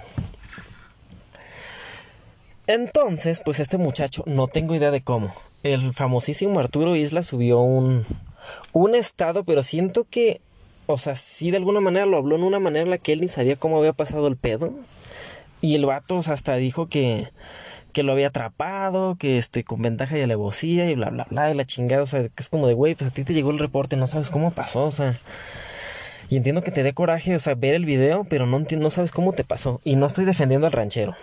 Entonces, 2.67 3.41
pues 3.43 3.59
este 3.59 3.77
muchacho, 3.77 4.23
no 4.27 4.47
tengo 4.47 4.75
idea 4.75 4.91
de 4.91 5.01
cómo. 5.01 5.33
El 5.63 5.91
famosísimo 5.91 6.59
Arturo 6.59 6.95
Isla 6.95 7.23
subió 7.23 7.59
un, 7.59 8.05
un 8.71 8.95
estado, 8.95 9.43
pero 9.43 9.63
siento 9.63 10.05
que, 10.09 10.41
o 10.87 10.97
sea, 10.97 11.15
sí 11.15 11.51
de 11.51 11.57
alguna 11.57 11.79
manera 11.79 12.05
lo 12.05 12.17
habló 12.17 12.35
en 12.35 12.43
una 12.43 12.59
manera 12.59 12.83
en 12.83 12.89
la 12.89 12.97
que 12.97 13.13
él 13.13 13.21
ni 13.21 13.29
sabía 13.29 13.55
cómo 13.55 13.77
había 13.77 13.93
pasado 13.93 14.27
el 14.27 14.37
pedo. 14.37 14.73
Y 15.61 15.75
el 15.75 15.85
vato 15.85 16.19
hasta 16.19 16.55
dijo 16.55 16.87
que, 16.87 17.29
que 17.93 18.03
lo 18.03 18.11
había 18.11 18.27
atrapado, 18.27 19.15
que 19.17 19.37
este, 19.37 19.63
con 19.63 19.81
ventaja 19.81 20.17
y 20.17 20.21
alevosía 20.21 20.89
y 20.89 20.95
bla, 20.95 21.09
bla, 21.09 21.25
bla, 21.29 21.51
y 21.51 21.53
la 21.53 21.65
chingada, 21.65 22.03
o 22.03 22.07
sea, 22.07 22.23
que 22.23 22.31
es 22.37 22.49
como 22.49 22.67
de, 22.67 22.73
güey, 22.73 22.95
pues 22.95 23.11
a 23.11 23.13
ti 23.13 23.23
te 23.23 23.33
llegó 23.33 23.51
el 23.51 23.59
reporte, 23.59 23.95
no 23.95 24.07
sabes 24.07 24.29
cómo 24.29 24.51
pasó, 24.51 24.83
o 24.85 24.91
sea. 24.91 25.17
Y 26.29 26.37
entiendo 26.37 26.63
que 26.63 26.71
te 26.71 26.83
dé 26.83 26.93
coraje, 26.93 27.35
o 27.35 27.39
sea, 27.39 27.53
ver 27.55 27.75
el 27.75 27.85
video, 27.85 28.25
pero 28.29 28.45
no, 28.45 28.59
no 28.59 28.89
sabes 28.89 29.11
cómo 29.11 29.33
te 29.33 29.43
pasó. 29.43 29.81
Y 29.83 29.95
no 29.95 30.07
estoy 30.07 30.25
defendiendo 30.25 30.67
al 30.67 30.73
ranchero. 30.73 31.15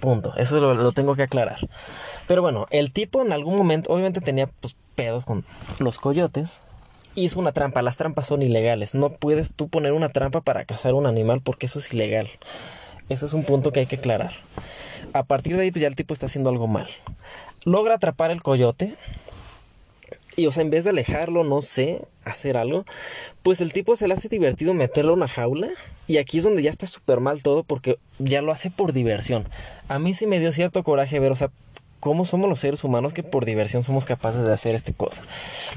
Punto. 0.00 0.34
Eso 0.36 0.60
lo, 0.60 0.74
lo, 0.74 0.92
tengo 0.92 1.14
que 1.14 1.22
aclarar. 1.22 1.58
Pero 2.26 2.42
bueno, 2.42 2.66
el 2.70 2.92
tipo 2.92 3.22
en 3.22 3.32
algún 3.32 3.56
momento, 3.56 3.92
obviamente 3.92 4.20
tenía 4.20 4.46
pues, 4.46 4.76
pedos 4.94 5.24
con 5.24 5.44
los 5.78 5.98
coyotes. 5.98 6.62
Hizo 7.14 7.40
una 7.40 7.52
trampa. 7.52 7.82
Las 7.82 7.96
trampas 7.96 8.26
son 8.26 8.42
ilegales. 8.42 8.94
No 8.94 9.10
puedes 9.10 9.52
tú 9.52 9.68
poner 9.68 9.92
una 9.92 10.08
trampa 10.08 10.40
para 10.40 10.64
cazar 10.64 10.94
un 10.94 11.06
animal 11.06 11.40
porque 11.42 11.66
eso 11.66 11.78
es 11.78 11.92
ilegal. 11.92 12.28
Ese 13.08 13.26
es 13.26 13.32
un 13.34 13.44
punto 13.44 13.70
que 13.70 13.80
hay 13.80 13.86
que 13.86 13.96
aclarar. 13.96 14.32
A 15.12 15.22
partir 15.22 15.56
de 15.56 15.62
ahí, 15.62 15.70
pues 15.70 15.82
ya 15.82 15.88
el 15.88 15.96
tipo 15.96 16.14
está 16.14 16.26
haciendo 16.26 16.50
algo 16.50 16.66
mal. 16.66 16.88
Logra 17.64 17.94
atrapar 17.94 18.30
el 18.30 18.42
coyote. 18.42 18.96
Y, 20.36 20.46
o 20.46 20.52
sea, 20.52 20.62
en 20.62 20.70
vez 20.70 20.84
de 20.84 20.90
alejarlo, 20.90 21.44
no 21.44 21.62
sé, 21.62 22.02
hacer 22.24 22.56
algo, 22.56 22.84
pues 23.42 23.60
el 23.60 23.72
tipo 23.72 23.96
se 23.96 24.08
le 24.08 24.14
hace 24.14 24.28
divertido 24.28 24.74
meterlo 24.74 25.12
en 25.12 25.18
una 25.18 25.28
jaula. 25.28 25.70
Y 26.06 26.18
aquí 26.18 26.38
es 26.38 26.44
donde 26.44 26.62
ya 26.62 26.70
está 26.70 26.86
súper 26.86 27.20
mal 27.20 27.42
todo 27.42 27.64
porque 27.64 27.98
ya 28.18 28.42
lo 28.42 28.52
hace 28.52 28.70
por 28.70 28.92
diversión. 28.92 29.44
A 29.88 29.98
mí 29.98 30.12
sí 30.12 30.26
me 30.26 30.38
dio 30.38 30.52
cierto 30.52 30.82
coraje 30.82 31.18
ver, 31.18 31.32
o 31.32 31.36
sea, 31.36 31.50
cómo 32.00 32.26
somos 32.26 32.50
los 32.50 32.60
seres 32.60 32.84
humanos 32.84 33.14
que 33.14 33.22
por 33.22 33.46
diversión 33.46 33.82
somos 33.82 34.04
capaces 34.04 34.44
de 34.44 34.52
hacer 34.52 34.74
esta 34.74 34.92
cosa. 34.92 35.22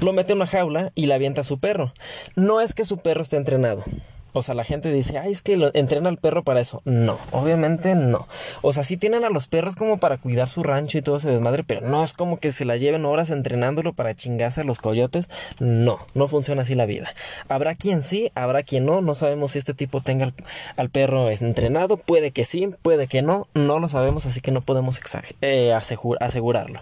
Lo 0.00 0.12
mete 0.12 0.32
en 0.32 0.38
una 0.38 0.46
jaula 0.46 0.92
y 0.94 1.06
la 1.06 1.14
avienta 1.14 1.40
a 1.40 1.44
su 1.44 1.58
perro. 1.58 1.94
No 2.36 2.60
es 2.60 2.74
que 2.74 2.84
su 2.84 2.98
perro 2.98 3.22
esté 3.22 3.38
entrenado. 3.38 3.82
O 4.32 4.42
sea, 4.42 4.54
la 4.54 4.64
gente 4.64 4.92
dice, 4.92 5.18
ay, 5.18 5.32
es 5.32 5.42
que 5.42 5.70
entrena 5.74 6.08
al 6.08 6.18
perro 6.18 6.42
para 6.42 6.60
eso. 6.60 6.82
No, 6.84 7.18
obviamente 7.32 7.94
no. 7.94 8.28
O 8.62 8.72
sea, 8.72 8.84
sí 8.84 8.96
tienen 8.96 9.24
a 9.24 9.30
los 9.30 9.48
perros 9.48 9.74
como 9.74 9.98
para 9.98 10.18
cuidar 10.18 10.48
su 10.48 10.62
rancho 10.62 10.98
y 10.98 11.02
todo 11.02 11.16
ese 11.16 11.30
desmadre, 11.30 11.64
pero 11.64 11.80
no 11.80 12.04
es 12.04 12.12
como 12.12 12.38
que 12.38 12.52
se 12.52 12.64
la 12.64 12.76
lleven 12.76 13.04
horas 13.04 13.30
entrenándolo 13.30 13.94
para 13.94 14.14
chingarse 14.14 14.60
a 14.60 14.64
los 14.64 14.78
coyotes. 14.78 15.28
No, 15.60 15.98
no 16.14 16.28
funciona 16.28 16.62
así 16.62 16.74
la 16.74 16.86
vida. 16.86 17.12
Habrá 17.48 17.74
quien 17.74 18.02
sí, 18.02 18.30
habrá 18.34 18.62
quien 18.62 18.84
no. 18.84 19.00
No 19.00 19.14
sabemos 19.14 19.52
si 19.52 19.58
este 19.58 19.74
tipo 19.74 20.00
tenga 20.00 20.32
al, 20.76 20.90
perro 20.90 21.30
entrenado. 21.30 21.96
Puede 21.96 22.30
que 22.30 22.44
sí, 22.44 22.70
puede 22.82 23.06
que 23.06 23.22
no. 23.22 23.48
No 23.54 23.78
lo 23.78 23.88
sabemos, 23.88 24.26
así 24.26 24.40
que 24.40 24.50
no 24.50 24.60
podemos 24.60 25.00
eh, 25.40 25.72
asegurarlo. 26.20 26.80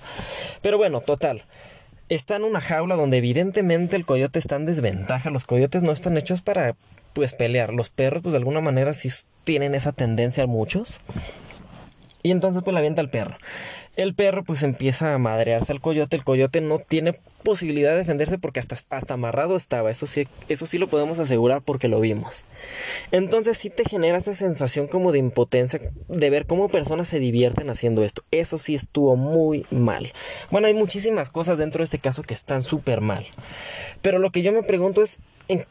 Pero 0.62 0.78
bueno, 0.78 1.00
total 1.00 1.44
está 2.08 2.36
en 2.36 2.44
una 2.44 2.60
jaula 2.60 2.94
donde 2.94 3.18
evidentemente 3.18 3.96
el 3.96 4.06
coyote 4.06 4.38
está 4.38 4.56
en 4.56 4.66
desventaja. 4.66 5.30
Los 5.30 5.44
coyotes 5.44 5.82
no 5.82 5.92
están 5.92 6.16
hechos 6.16 6.42
para 6.42 6.76
pues 7.16 7.32
pelear. 7.32 7.72
Los 7.72 7.88
perros 7.88 8.22
pues 8.22 8.34
de 8.34 8.36
alguna 8.36 8.60
manera 8.60 8.92
sí 8.92 9.08
tienen 9.42 9.74
esa 9.74 9.92
tendencia 9.92 10.44
a 10.44 10.46
muchos. 10.46 11.00
Y 12.22 12.30
entonces 12.30 12.62
pues 12.62 12.74
la 12.74 12.80
avienta 12.80 13.00
al 13.00 13.08
perro. 13.08 13.38
El 13.96 14.14
perro 14.14 14.44
pues 14.44 14.62
empieza 14.62 15.14
a 15.14 15.18
madrearse 15.18 15.72
al 15.72 15.80
coyote. 15.80 16.16
El 16.16 16.24
coyote 16.24 16.60
no 16.60 16.78
tiene 16.78 17.18
posibilidad 17.42 17.92
de 17.92 17.98
defenderse 17.98 18.36
porque 18.36 18.60
hasta, 18.60 18.76
hasta 18.90 19.14
amarrado 19.14 19.56
estaba. 19.56 19.90
Eso 19.90 20.06
sí, 20.06 20.28
eso 20.50 20.66
sí 20.66 20.76
lo 20.76 20.88
podemos 20.88 21.18
asegurar 21.18 21.62
porque 21.62 21.88
lo 21.88 22.00
vimos. 22.00 22.44
Entonces 23.12 23.56
sí 23.56 23.70
te 23.70 23.84
genera 23.88 24.18
esa 24.18 24.34
sensación 24.34 24.88
como 24.88 25.12
de 25.12 25.18
impotencia 25.20 25.80
de 26.08 26.30
ver 26.30 26.44
cómo 26.44 26.68
personas 26.68 27.08
se 27.08 27.18
divierten 27.18 27.70
haciendo 27.70 28.04
esto. 28.04 28.24
Eso 28.30 28.58
sí 28.58 28.74
estuvo 28.74 29.16
muy 29.16 29.64
mal. 29.70 30.12
Bueno, 30.50 30.66
hay 30.66 30.74
muchísimas 30.74 31.30
cosas 31.30 31.56
dentro 31.56 31.78
de 31.78 31.84
este 31.84 31.98
caso 31.98 32.22
que 32.22 32.34
están 32.34 32.62
súper 32.62 33.00
mal. 33.00 33.24
Pero 34.02 34.18
lo 34.18 34.30
que 34.32 34.42
yo 34.42 34.52
me 34.52 34.62
pregunto 34.62 35.02
es, 35.02 35.20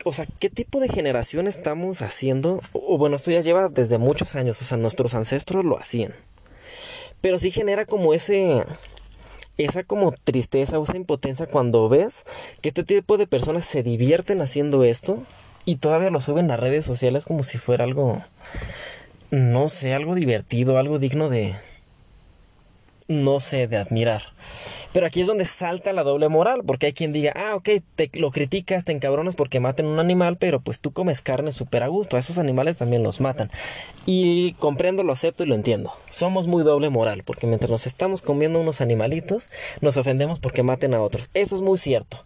o 0.04 0.14
sea, 0.14 0.26
¿qué 0.40 0.50
tipo 0.50 0.80
de 0.80 0.90
generación 0.90 1.48
estamos 1.48 2.02
haciendo? 2.02 2.62
O, 2.74 2.98
bueno, 2.98 3.18
esto 3.18 3.32
ya 3.32 3.42
lleva 3.42 3.68
desde 3.70 3.98
muchos 3.98 4.36
años, 4.36 4.62
o 4.62 4.66
sea, 4.66 4.78
nuestros 4.78 5.14
ancestros 5.16 5.66
lo 5.66 5.78
hacían. 5.78 6.14
Pero 7.22 7.40
sí 7.40 7.52
genera 7.52 7.86
como 7.86 8.14
ese 8.14 8.64
esa 9.58 9.84
como 9.84 10.12
tristeza 10.12 10.78
o 10.80 10.84
esa 10.84 10.98
impotencia 10.98 11.46
cuando 11.46 11.88
ves 11.88 12.26
que 12.62 12.68
este 12.68 12.84
tipo 12.84 13.18
de 13.18 13.26
personas 13.26 13.66
se 13.66 13.84
divierten 13.84 14.42
haciendo 14.42 14.84
esto 14.84 15.24
y 15.64 15.78
todavía 15.78 16.10
lo 16.10 16.20
suben 16.20 16.52
a 16.52 16.58
redes 16.58 16.86
sociales 16.86 17.24
como 17.24 17.42
si 17.42 17.58
fuera 17.58 17.86
algo 17.86 18.22
no 19.32 19.70
sé, 19.70 19.94
algo 19.94 20.14
divertido, 20.14 20.78
algo 20.78 21.00
digno 21.00 21.30
de 21.30 21.56
no 23.08 23.40
sé, 23.40 23.68
de 23.68 23.78
admirar. 23.78 24.24
Pero 24.96 25.08
aquí 25.08 25.20
es 25.20 25.28
donde 25.28 25.46
salta 25.46 25.92
la 25.92 26.04
doble 26.04 26.30
moral, 26.30 26.62
porque 26.66 26.86
hay 26.86 26.94
quien 26.94 27.12
diga, 27.12 27.34
ah, 27.36 27.56
ok, 27.56 27.68
te 27.98 28.10
lo 28.14 28.32
criticas, 28.32 28.86
te 28.86 28.94
encabronas 28.94 29.36
porque 29.36 29.60
maten 29.60 29.88
un 29.88 30.00
animal, 30.00 30.38
pero 30.38 30.62
pues 30.62 30.80
tú 30.80 30.94
comes 30.94 31.22
carne 31.22 31.52
súper 31.52 31.84
a 31.84 31.90
gusto, 31.90 32.16
a 32.16 32.20
esos 32.22 32.38
animales 32.38 32.78
también 32.78 33.04
los 33.04 33.20
matan. 33.20 33.52
Y 34.06 34.54
comprendo, 34.54 35.04
lo 35.04 35.12
acepto 35.12 35.44
y 35.44 35.48
lo 35.48 35.56
entiendo. 35.56 35.92
Somos 36.10 36.48
muy 36.48 36.64
doble 36.64 36.90
moral, 36.90 37.24
porque 37.26 37.46
mientras 37.46 37.70
nos 37.70 37.88
estamos 37.88 38.22
comiendo 38.22 38.58
unos 38.62 38.80
animalitos, 38.80 39.50
nos 39.82 39.98
ofendemos 39.98 40.40
porque 40.40 40.64
maten 40.64 40.94
a 40.94 41.02
otros. 41.02 41.30
Eso 41.34 41.58
es 41.58 41.62
muy 41.62 41.78
cierto. 41.78 42.24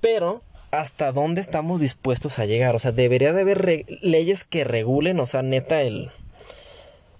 Pero 0.00 0.40
hasta 0.70 1.12
dónde 1.12 1.42
estamos 1.42 1.82
dispuestos 1.82 2.38
a 2.38 2.46
llegar. 2.46 2.74
O 2.74 2.78
sea, 2.78 2.92
debería 2.92 3.34
de 3.34 3.42
haber 3.42 3.84
leyes 4.00 4.44
que 4.44 4.64
regulen, 4.64 5.20
o 5.20 5.26
sea, 5.26 5.42
neta, 5.42 5.82
el, 5.82 6.10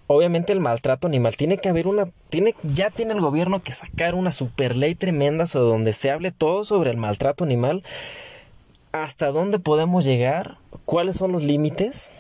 obviamente 0.07 0.53
el 0.53 0.61
maltrato 0.61 1.07
animal 1.07 1.37
tiene 1.37 1.59
que 1.59 1.69
haber 1.69 1.87
una 1.87 2.09
tiene 2.29 2.55
ya 2.63 2.91
tiene 2.91 3.13
el 3.13 3.21
gobierno 3.21 3.63
que 3.63 3.73
sacar 3.73 4.15
una 4.15 4.33
super 4.33 4.77
ley 4.77 4.95
tremenda 4.95 5.47
sobre 5.47 5.71
donde 5.71 5.93
se 5.93 6.11
hable 6.11 6.31
todo 6.31 6.65
sobre 6.65 6.91
el 6.91 6.97
maltrato 6.97 7.45
animal. 7.45 7.83
Hasta 8.93 9.31
dónde 9.31 9.59
podemos 9.59 10.05
llegar 10.05 10.57
cuáles 10.85 11.17
son 11.17 11.33
los 11.33 11.43
límites 11.43 12.11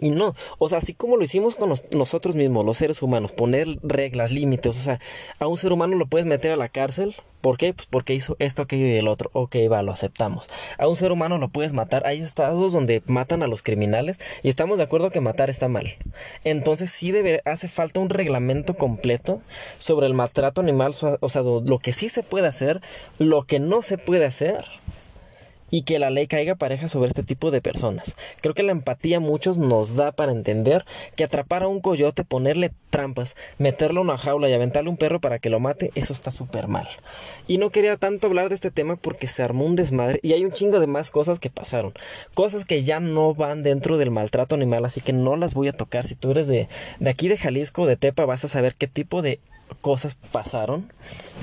y 0.00 0.10
no, 0.10 0.34
o 0.58 0.68
sea, 0.68 0.78
así 0.78 0.94
como 0.94 1.16
lo 1.16 1.24
hicimos 1.24 1.54
con 1.56 1.72
nosotros 1.90 2.34
mismos, 2.34 2.64
los 2.64 2.78
seres 2.78 3.02
humanos, 3.02 3.32
poner 3.32 3.66
reglas, 3.82 4.32
límites, 4.32 4.76
o 4.76 4.80
sea, 4.80 5.00
a 5.38 5.46
un 5.46 5.56
ser 5.56 5.72
humano 5.72 5.96
lo 5.96 6.06
puedes 6.06 6.26
meter 6.26 6.52
a 6.52 6.56
la 6.56 6.68
cárcel, 6.68 7.14
¿por 7.40 7.56
qué? 7.56 7.72
Pues 7.72 7.86
porque 7.86 8.14
hizo 8.14 8.36
esto, 8.38 8.62
aquello 8.62 8.86
y 8.86 8.96
el 8.96 9.08
otro, 9.08 9.30
ok, 9.32 9.56
va, 9.70 9.82
lo 9.82 9.92
aceptamos. 9.92 10.48
A 10.78 10.88
un 10.88 10.96
ser 10.96 11.12
humano 11.12 11.38
lo 11.38 11.48
puedes 11.48 11.72
matar, 11.72 12.06
hay 12.06 12.20
estados 12.20 12.72
donde 12.72 13.02
matan 13.06 13.42
a 13.42 13.46
los 13.46 13.62
criminales 13.62 14.18
y 14.42 14.48
estamos 14.48 14.78
de 14.78 14.84
acuerdo 14.84 15.10
que 15.10 15.20
matar 15.20 15.50
está 15.50 15.68
mal. 15.68 15.96
Entonces 16.44 16.90
sí 16.90 17.10
debe, 17.10 17.42
hace 17.44 17.68
falta 17.68 18.00
un 18.00 18.10
reglamento 18.10 18.74
completo 18.74 19.40
sobre 19.78 20.06
el 20.06 20.14
maltrato 20.14 20.60
animal, 20.60 20.92
o 21.20 21.28
sea, 21.28 21.42
lo 21.42 21.78
que 21.78 21.92
sí 21.92 22.08
se 22.08 22.22
puede 22.22 22.48
hacer, 22.48 22.80
lo 23.18 23.44
que 23.44 23.60
no 23.60 23.82
se 23.82 23.98
puede 23.98 24.24
hacer 24.24 24.64
y 25.76 25.82
que 25.82 25.98
la 25.98 26.08
ley 26.08 26.26
caiga 26.26 26.54
pareja 26.54 26.88
sobre 26.88 27.08
este 27.08 27.22
tipo 27.22 27.50
de 27.50 27.60
personas. 27.60 28.16
Creo 28.40 28.54
que 28.54 28.62
la 28.62 28.72
empatía 28.72 29.20
muchos 29.20 29.58
nos 29.58 29.94
da 29.94 30.10
para 30.10 30.32
entender 30.32 30.86
que 31.16 31.24
atrapar 31.24 31.64
a 31.64 31.68
un 31.68 31.82
coyote, 31.82 32.24
ponerle 32.24 32.72
trampas, 32.88 33.36
meterlo 33.58 34.00
en 34.00 34.06
una 34.08 34.16
jaula 34.16 34.48
y 34.48 34.54
aventarle 34.54 34.88
un 34.88 34.96
perro 34.96 35.20
para 35.20 35.38
que 35.38 35.50
lo 35.50 35.60
mate, 35.60 35.90
eso 35.94 36.14
está 36.14 36.30
súper 36.30 36.66
mal. 36.66 36.88
Y 37.46 37.58
no 37.58 37.68
quería 37.68 37.98
tanto 37.98 38.26
hablar 38.26 38.48
de 38.48 38.54
este 38.54 38.70
tema 38.70 38.96
porque 38.96 39.26
se 39.26 39.42
armó 39.42 39.66
un 39.66 39.76
desmadre 39.76 40.18
y 40.22 40.32
hay 40.32 40.46
un 40.46 40.52
chingo 40.52 40.80
de 40.80 40.86
más 40.86 41.10
cosas 41.10 41.40
que 41.40 41.50
pasaron. 41.50 41.92
Cosas 42.32 42.64
que 42.64 42.82
ya 42.82 42.98
no 42.98 43.34
van 43.34 43.62
dentro 43.62 43.98
del 43.98 44.10
maltrato 44.10 44.54
animal, 44.54 44.86
así 44.86 45.02
que 45.02 45.12
no 45.12 45.36
las 45.36 45.52
voy 45.52 45.68
a 45.68 45.74
tocar. 45.74 46.06
Si 46.06 46.14
tú 46.14 46.30
eres 46.30 46.46
de, 46.46 46.70
de 47.00 47.10
aquí 47.10 47.28
de 47.28 47.36
Jalisco, 47.36 47.86
de 47.86 47.98
Tepa, 47.98 48.24
vas 48.24 48.46
a 48.46 48.48
saber 48.48 48.74
qué 48.76 48.86
tipo 48.86 49.20
de 49.20 49.40
cosas 49.80 50.16
pasaron 50.32 50.92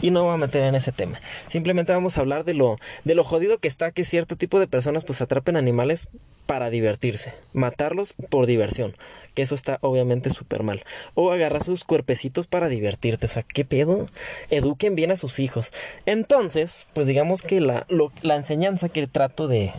y 0.01 0.11
no 0.11 0.21
me 0.21 0.25
voy 0.27 0.35
a 0.35 0.37
meter 0.37 0.63
en 0.63 0.75
ese 0.75 0.91
tema. 0.91 1.19
Simplemente 1.47 1.93
vamos 1.93 2.17
a 2.17 2.21
hablar 2.21 2.43
de 2.43 2.53
lo, 2.53 2.77
de 3.03 3.15
lo 3.15 3.23
jodido 3.23 3.57
que 3.57 3.67
está 3.67 3.91
que 3.91 4.05
cierto 4.05 4.35
tipo 4.35 4.59
de 4.59 4.67
personas 4.67 5.05
pues 5.05 5.21
atrapen 5.21 5.55
animales 5.55 6.07
para 6.45 6.69
divertirse, 6.69 7.33
matarlos 7.53 8.15
por 8.29 8.45
diversión, 8.45 8.95
que 9.33 9.43
eso 9.43 9.55
está 9.55 9.77
obviamente 9.81 10.29
súper 10.29 10.63
mal. 10.63 10.83
O 11.13 11.31
agarrar 11.31 11.63
sus 11.63 11.83
cuerpecitos 11.83 12.47
para 12.47 12.67
divertirte, 12.67 13.27
o 13.27 13.29
sea, 13.29 13.43
¿qué 13.43 13.63
pedo? 13.63 14.09
Eduquen 14.49 14.95
bien 14.95 15.11
a 15.11 15.17
sus 15.17 15.39
hijos. 15.39 15.71
Entonces, 16.05 16.87
pues 16.93 17.07
digamos 17.07 17.41
que 17.41 17.61
la, 17.61 17.87
la 18.21 18.35
enseñanza 18.35 18.89
que 18.89 19.07
trato 19.07 19.47
de, 19.47 19.71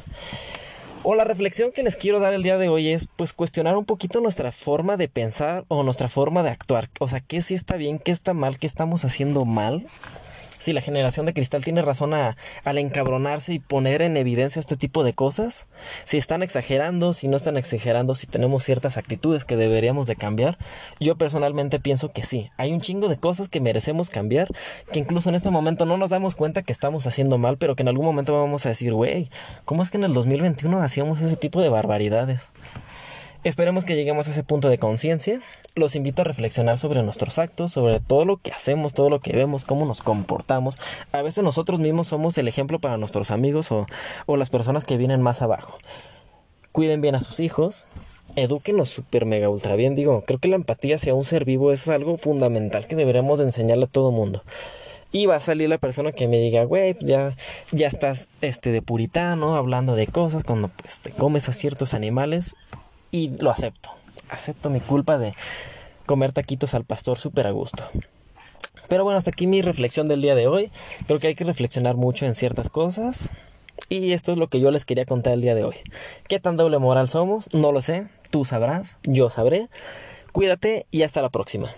o 1.04 1.14
la 1.14 1.24
reflexión 1.24 1.70
que 1.70 1.82
les 1.82 1.96
quiero 1.96 2.18
dar 2.18 2.34
el 2.34 2.42
día 2.42 2.58
de 2.58 2.68
hoy 2.68 2.88
es 2.88 3.06
pues 3.14 3.32
cuestionar 3.32 3.76
un 3.76 3.84
poquito 3.84 4.20
nuestra 4.20 4.50
forma 4.50 4.96
de 4.96 5.08
pensar 5.08 5.64
o 5.68 5.82
nuestra 5.82 6.08
forma 6.08 6.42
de 6.42 6.50
actuar. 6.50 6.90
O 6.98 7.08
sea, 7.08 7.20
qué 7.20 7.42
sí 7.42 7.54
está 7.54 7.76
bien, 7.76 7.98
qué 7.98 8.10
está 8.10 8.34
mal, 8.34 8.58
qué 8.58 8.66
estamos 8.66 9.04
haciendo 9.04 9.44
mal 9.44 9.84
si 10.58 10.72
la 10.72 10.80
generación 10.80 11.26
de 11.26 11.34
cristal 11.34 11.64
tiene 11.64 11.82
razón 11.82 12.14
a, 12.14 12.36
al 12.64 12.78
encabronarse 12.78 13.54
y 13.54 13.58
poner 13.58 14.02
en 14.02 14.16
evidencia 14.16 14.60
este 14.60 14.76
tipo 14.76 15.04
de 15.04 15.12
cosas, 15.14 15.66
si 16.04 16.16
están 16.16 16.42
exagerando, 16.42 17.14
si 17.14 17.28
no 17.28 17.36
están 17.36 17.56
exagerando, 17.56 18.14
si 18.14 18.26
tenemos 18.26 18.64
ciertas 18.64 18.96
actitudes 18.96 19.44
que 19.44 19.56
deberíamos 19.56 20.06
de 20.06 20.16
cambiar, 20.16 20.58
yo 21.00 21.16
personalmente 21.16 21.80
pienso 21.80 22.12
que 22.12 22.24
sí, 22.24 22.50
hay 22.56 22.72
un 22.72 22.80
chingo 22.80 23.08
de 23.08 23.16
cosas 23.16 23.48
que 23.48 23.60
merecemos 23.60 24.10
cambiar, 24.10 24.48
que 24.92 24.98
incluso 24.98 25.28
en 25.28 25.34
este 25.34 25.50
momento 25.50 25.86
no 25.86 25.96
nos 25.96 26.10
damos 26.10 26.36
cuenta 26.36 26.62
que 26.62 26.72
estamos 26.72 27.06
haciendo 27.06 27.38
mal, 27.38 27.56
pero 27.58 27.76
que 27.76 27.82
en 27.82 27.88
algún 27.88 28.06
momento 28.06 28.40
vamos 28.40 28.66
a 28.66 28.70
decir, 28.70 28.92
güey, 28.92 29.30
¿cómo 29.64 29.82
es 29.82 29.90
que 29.90 29.98
en 29.98 30.04
el 30.04 30.14
2021 30.14 30.82
hacíamos 30.82 31.20
ese 31.20 31.36
tipo 31.36 31.60
de 31.60 31.68
barbaridades? 31.68 32.50
Esperemos 33.44 33.84
que 33.84 33.94
lleguemos 33.94 34.26
a 34.26 34.30
ese 34.30 34.42
punto 34.42 34.70
de 34.70 34.78
conciencia. 34.78 35.42
Los 35.74 35.96
invito 35.96 36.22
a 36.22 36.24
reflexionar 36.24 36.78
sobre 36.78 37.02
nuestros 37.02 37.38
actos, 37.38 37.72
sobre 37.72 38.00
todo 38.00 38.24
lo 38.24 38.38
que 38.38 38.52
hacemos, 38.52 38.94
todo 38.94 39.10
lo 39.10 39.20
que 39.20 39.36
vemos, 39.36 39.66
cómo 39.66 39.84
nos 39.84 40.00
comportamos. 40.00 40.78
A 41.12 41.20
veces 41.20 41.44
nosotros 41.44 41.78
mismos 41.78 42.08
somos 42.08 42.38
el 42.38 42.48
ejemplo 42.48 42.78
para 42.78 42.96
nuestros 42.96 43.30
amigos 43.30 43.70
o, 43.70 43.86
las 44.26 44.48
personas 44.48 44.86
que 44.86 44.96
vienen 44.96 45.20
más 45.20 45.42
abajo. 45.42 45.76
Cuiden 46.72 47.02
bien 47.02 47.16
a 47.16 47.20
sus 47.20 47.38
hijos, 47.38 47.84
edúquenlos 48.34 48.88
super 48.88 49.26
mega 49.26 49.50
ultra 49.50 49.76
bien. 49.76 49.94
Digo, 49.94 50.24
creo 50.26 50.38
que 50.38 50.48
la 50.48 50.56
empatía 50.56 50.96
hacia 50.96 51.12
un 51.12 51.26
ser 51.26 51.44
vivo 51.44 51.70
es 51.70 51.86
algo 51.88 52.16
fundamental 52.16 52.86
que 52.86 52.96
deberíamos 52.96 53.40
de 53.40 53.44
enseñarle 53.44 53.84
a 53.84 53.88
todo 53.88 54.10
mundo. 54.10 54.42
Y 55.12 55.26
va 55.26 55.36
a 55.36 55.40
salir 55.40 55.68
la 55.68 55.76
persona 55.76 56.12
que 56.12 56.28
me 56.28 56.38
diga, 56.38 56.64
güey, 56.64 56.96
ya, 57.02 57.36
ya 57.72 57.88
estás 57.88 58.26
este, 58.40 58.72
de 58.72 58.80
puritano, 58.80 59.54
hablando 59.54 59.96
de 59.96 60.06
cosas, 60.06 60.44
cuando 60.44 60.68
pues, 60.68 61.00
te 61.00 61.10
comes 61.10 61.50
a 61.50 61.52
ciertos 61.52 61.92
animales 61.92 62.56
y 63.14 63.28
lo 63.28 63.50
acepto. 63.50 63.90
Acepto 64.28 64.70
mi 64.70 64.80
culpa 64.80 65.18
de 65.18 65.34
comer 66.04 66.32
taquitos 66.32 66.74
al 66.74 66.82
pastor 66.82 67.16
súper 67.16 67.46
a 67.46 67.52
gusto. 67.52 67.84
Pero 68.88 69.04
bueno, 69.04 69.16
hasta 69.16 69.30
aquí 69.30 69.46
mi 69.46 69.62
reflexión 69.62 70.08
del 70.08 70.20
día 70.20 70.34
de 70.34 70.48
hoy. 70.48 70.72
Creo 71.06 71.20
que 71.20 71.28
hay 71.28 71.36
que 71.36 71.44
reflexionar 71.44 71.94
mucho 71.94 72.26
en 72.26 72.34
ciertas 72.34 72.70
cosas. 72.70 73.30
Y 73.88 74.14
esto 74.14 74.32
es 74.32 74.38
lo 74.38 74.48
que 74.48 74.58
yo 74.58 74.72
les 74.72 74.84
quería 74.84 75.04
contar 75.06 75.34
el 75.34 75.42
día 75.42 75.54
de 75.54 75.62
hoy. 75.62 75.76
¿Qué 76.26 76.40
tan 76.40 76.56
doble 76.56 76.78
moral 76.78 77.06
somos? 77.06 77.54
No 77.54 77.70
lo 77.70 77.80
sé. 77.82 78.08
Tú 78.30 78.44
sabrás. 78.44 78.98
Yo 79.04 79.30
sabré. 79.30 79.68
Cuídate 80.32 80.86
y 80.90 81.02
hasta 81.02 81.22
la 81.22 81.30
próxima. 81.30 81.68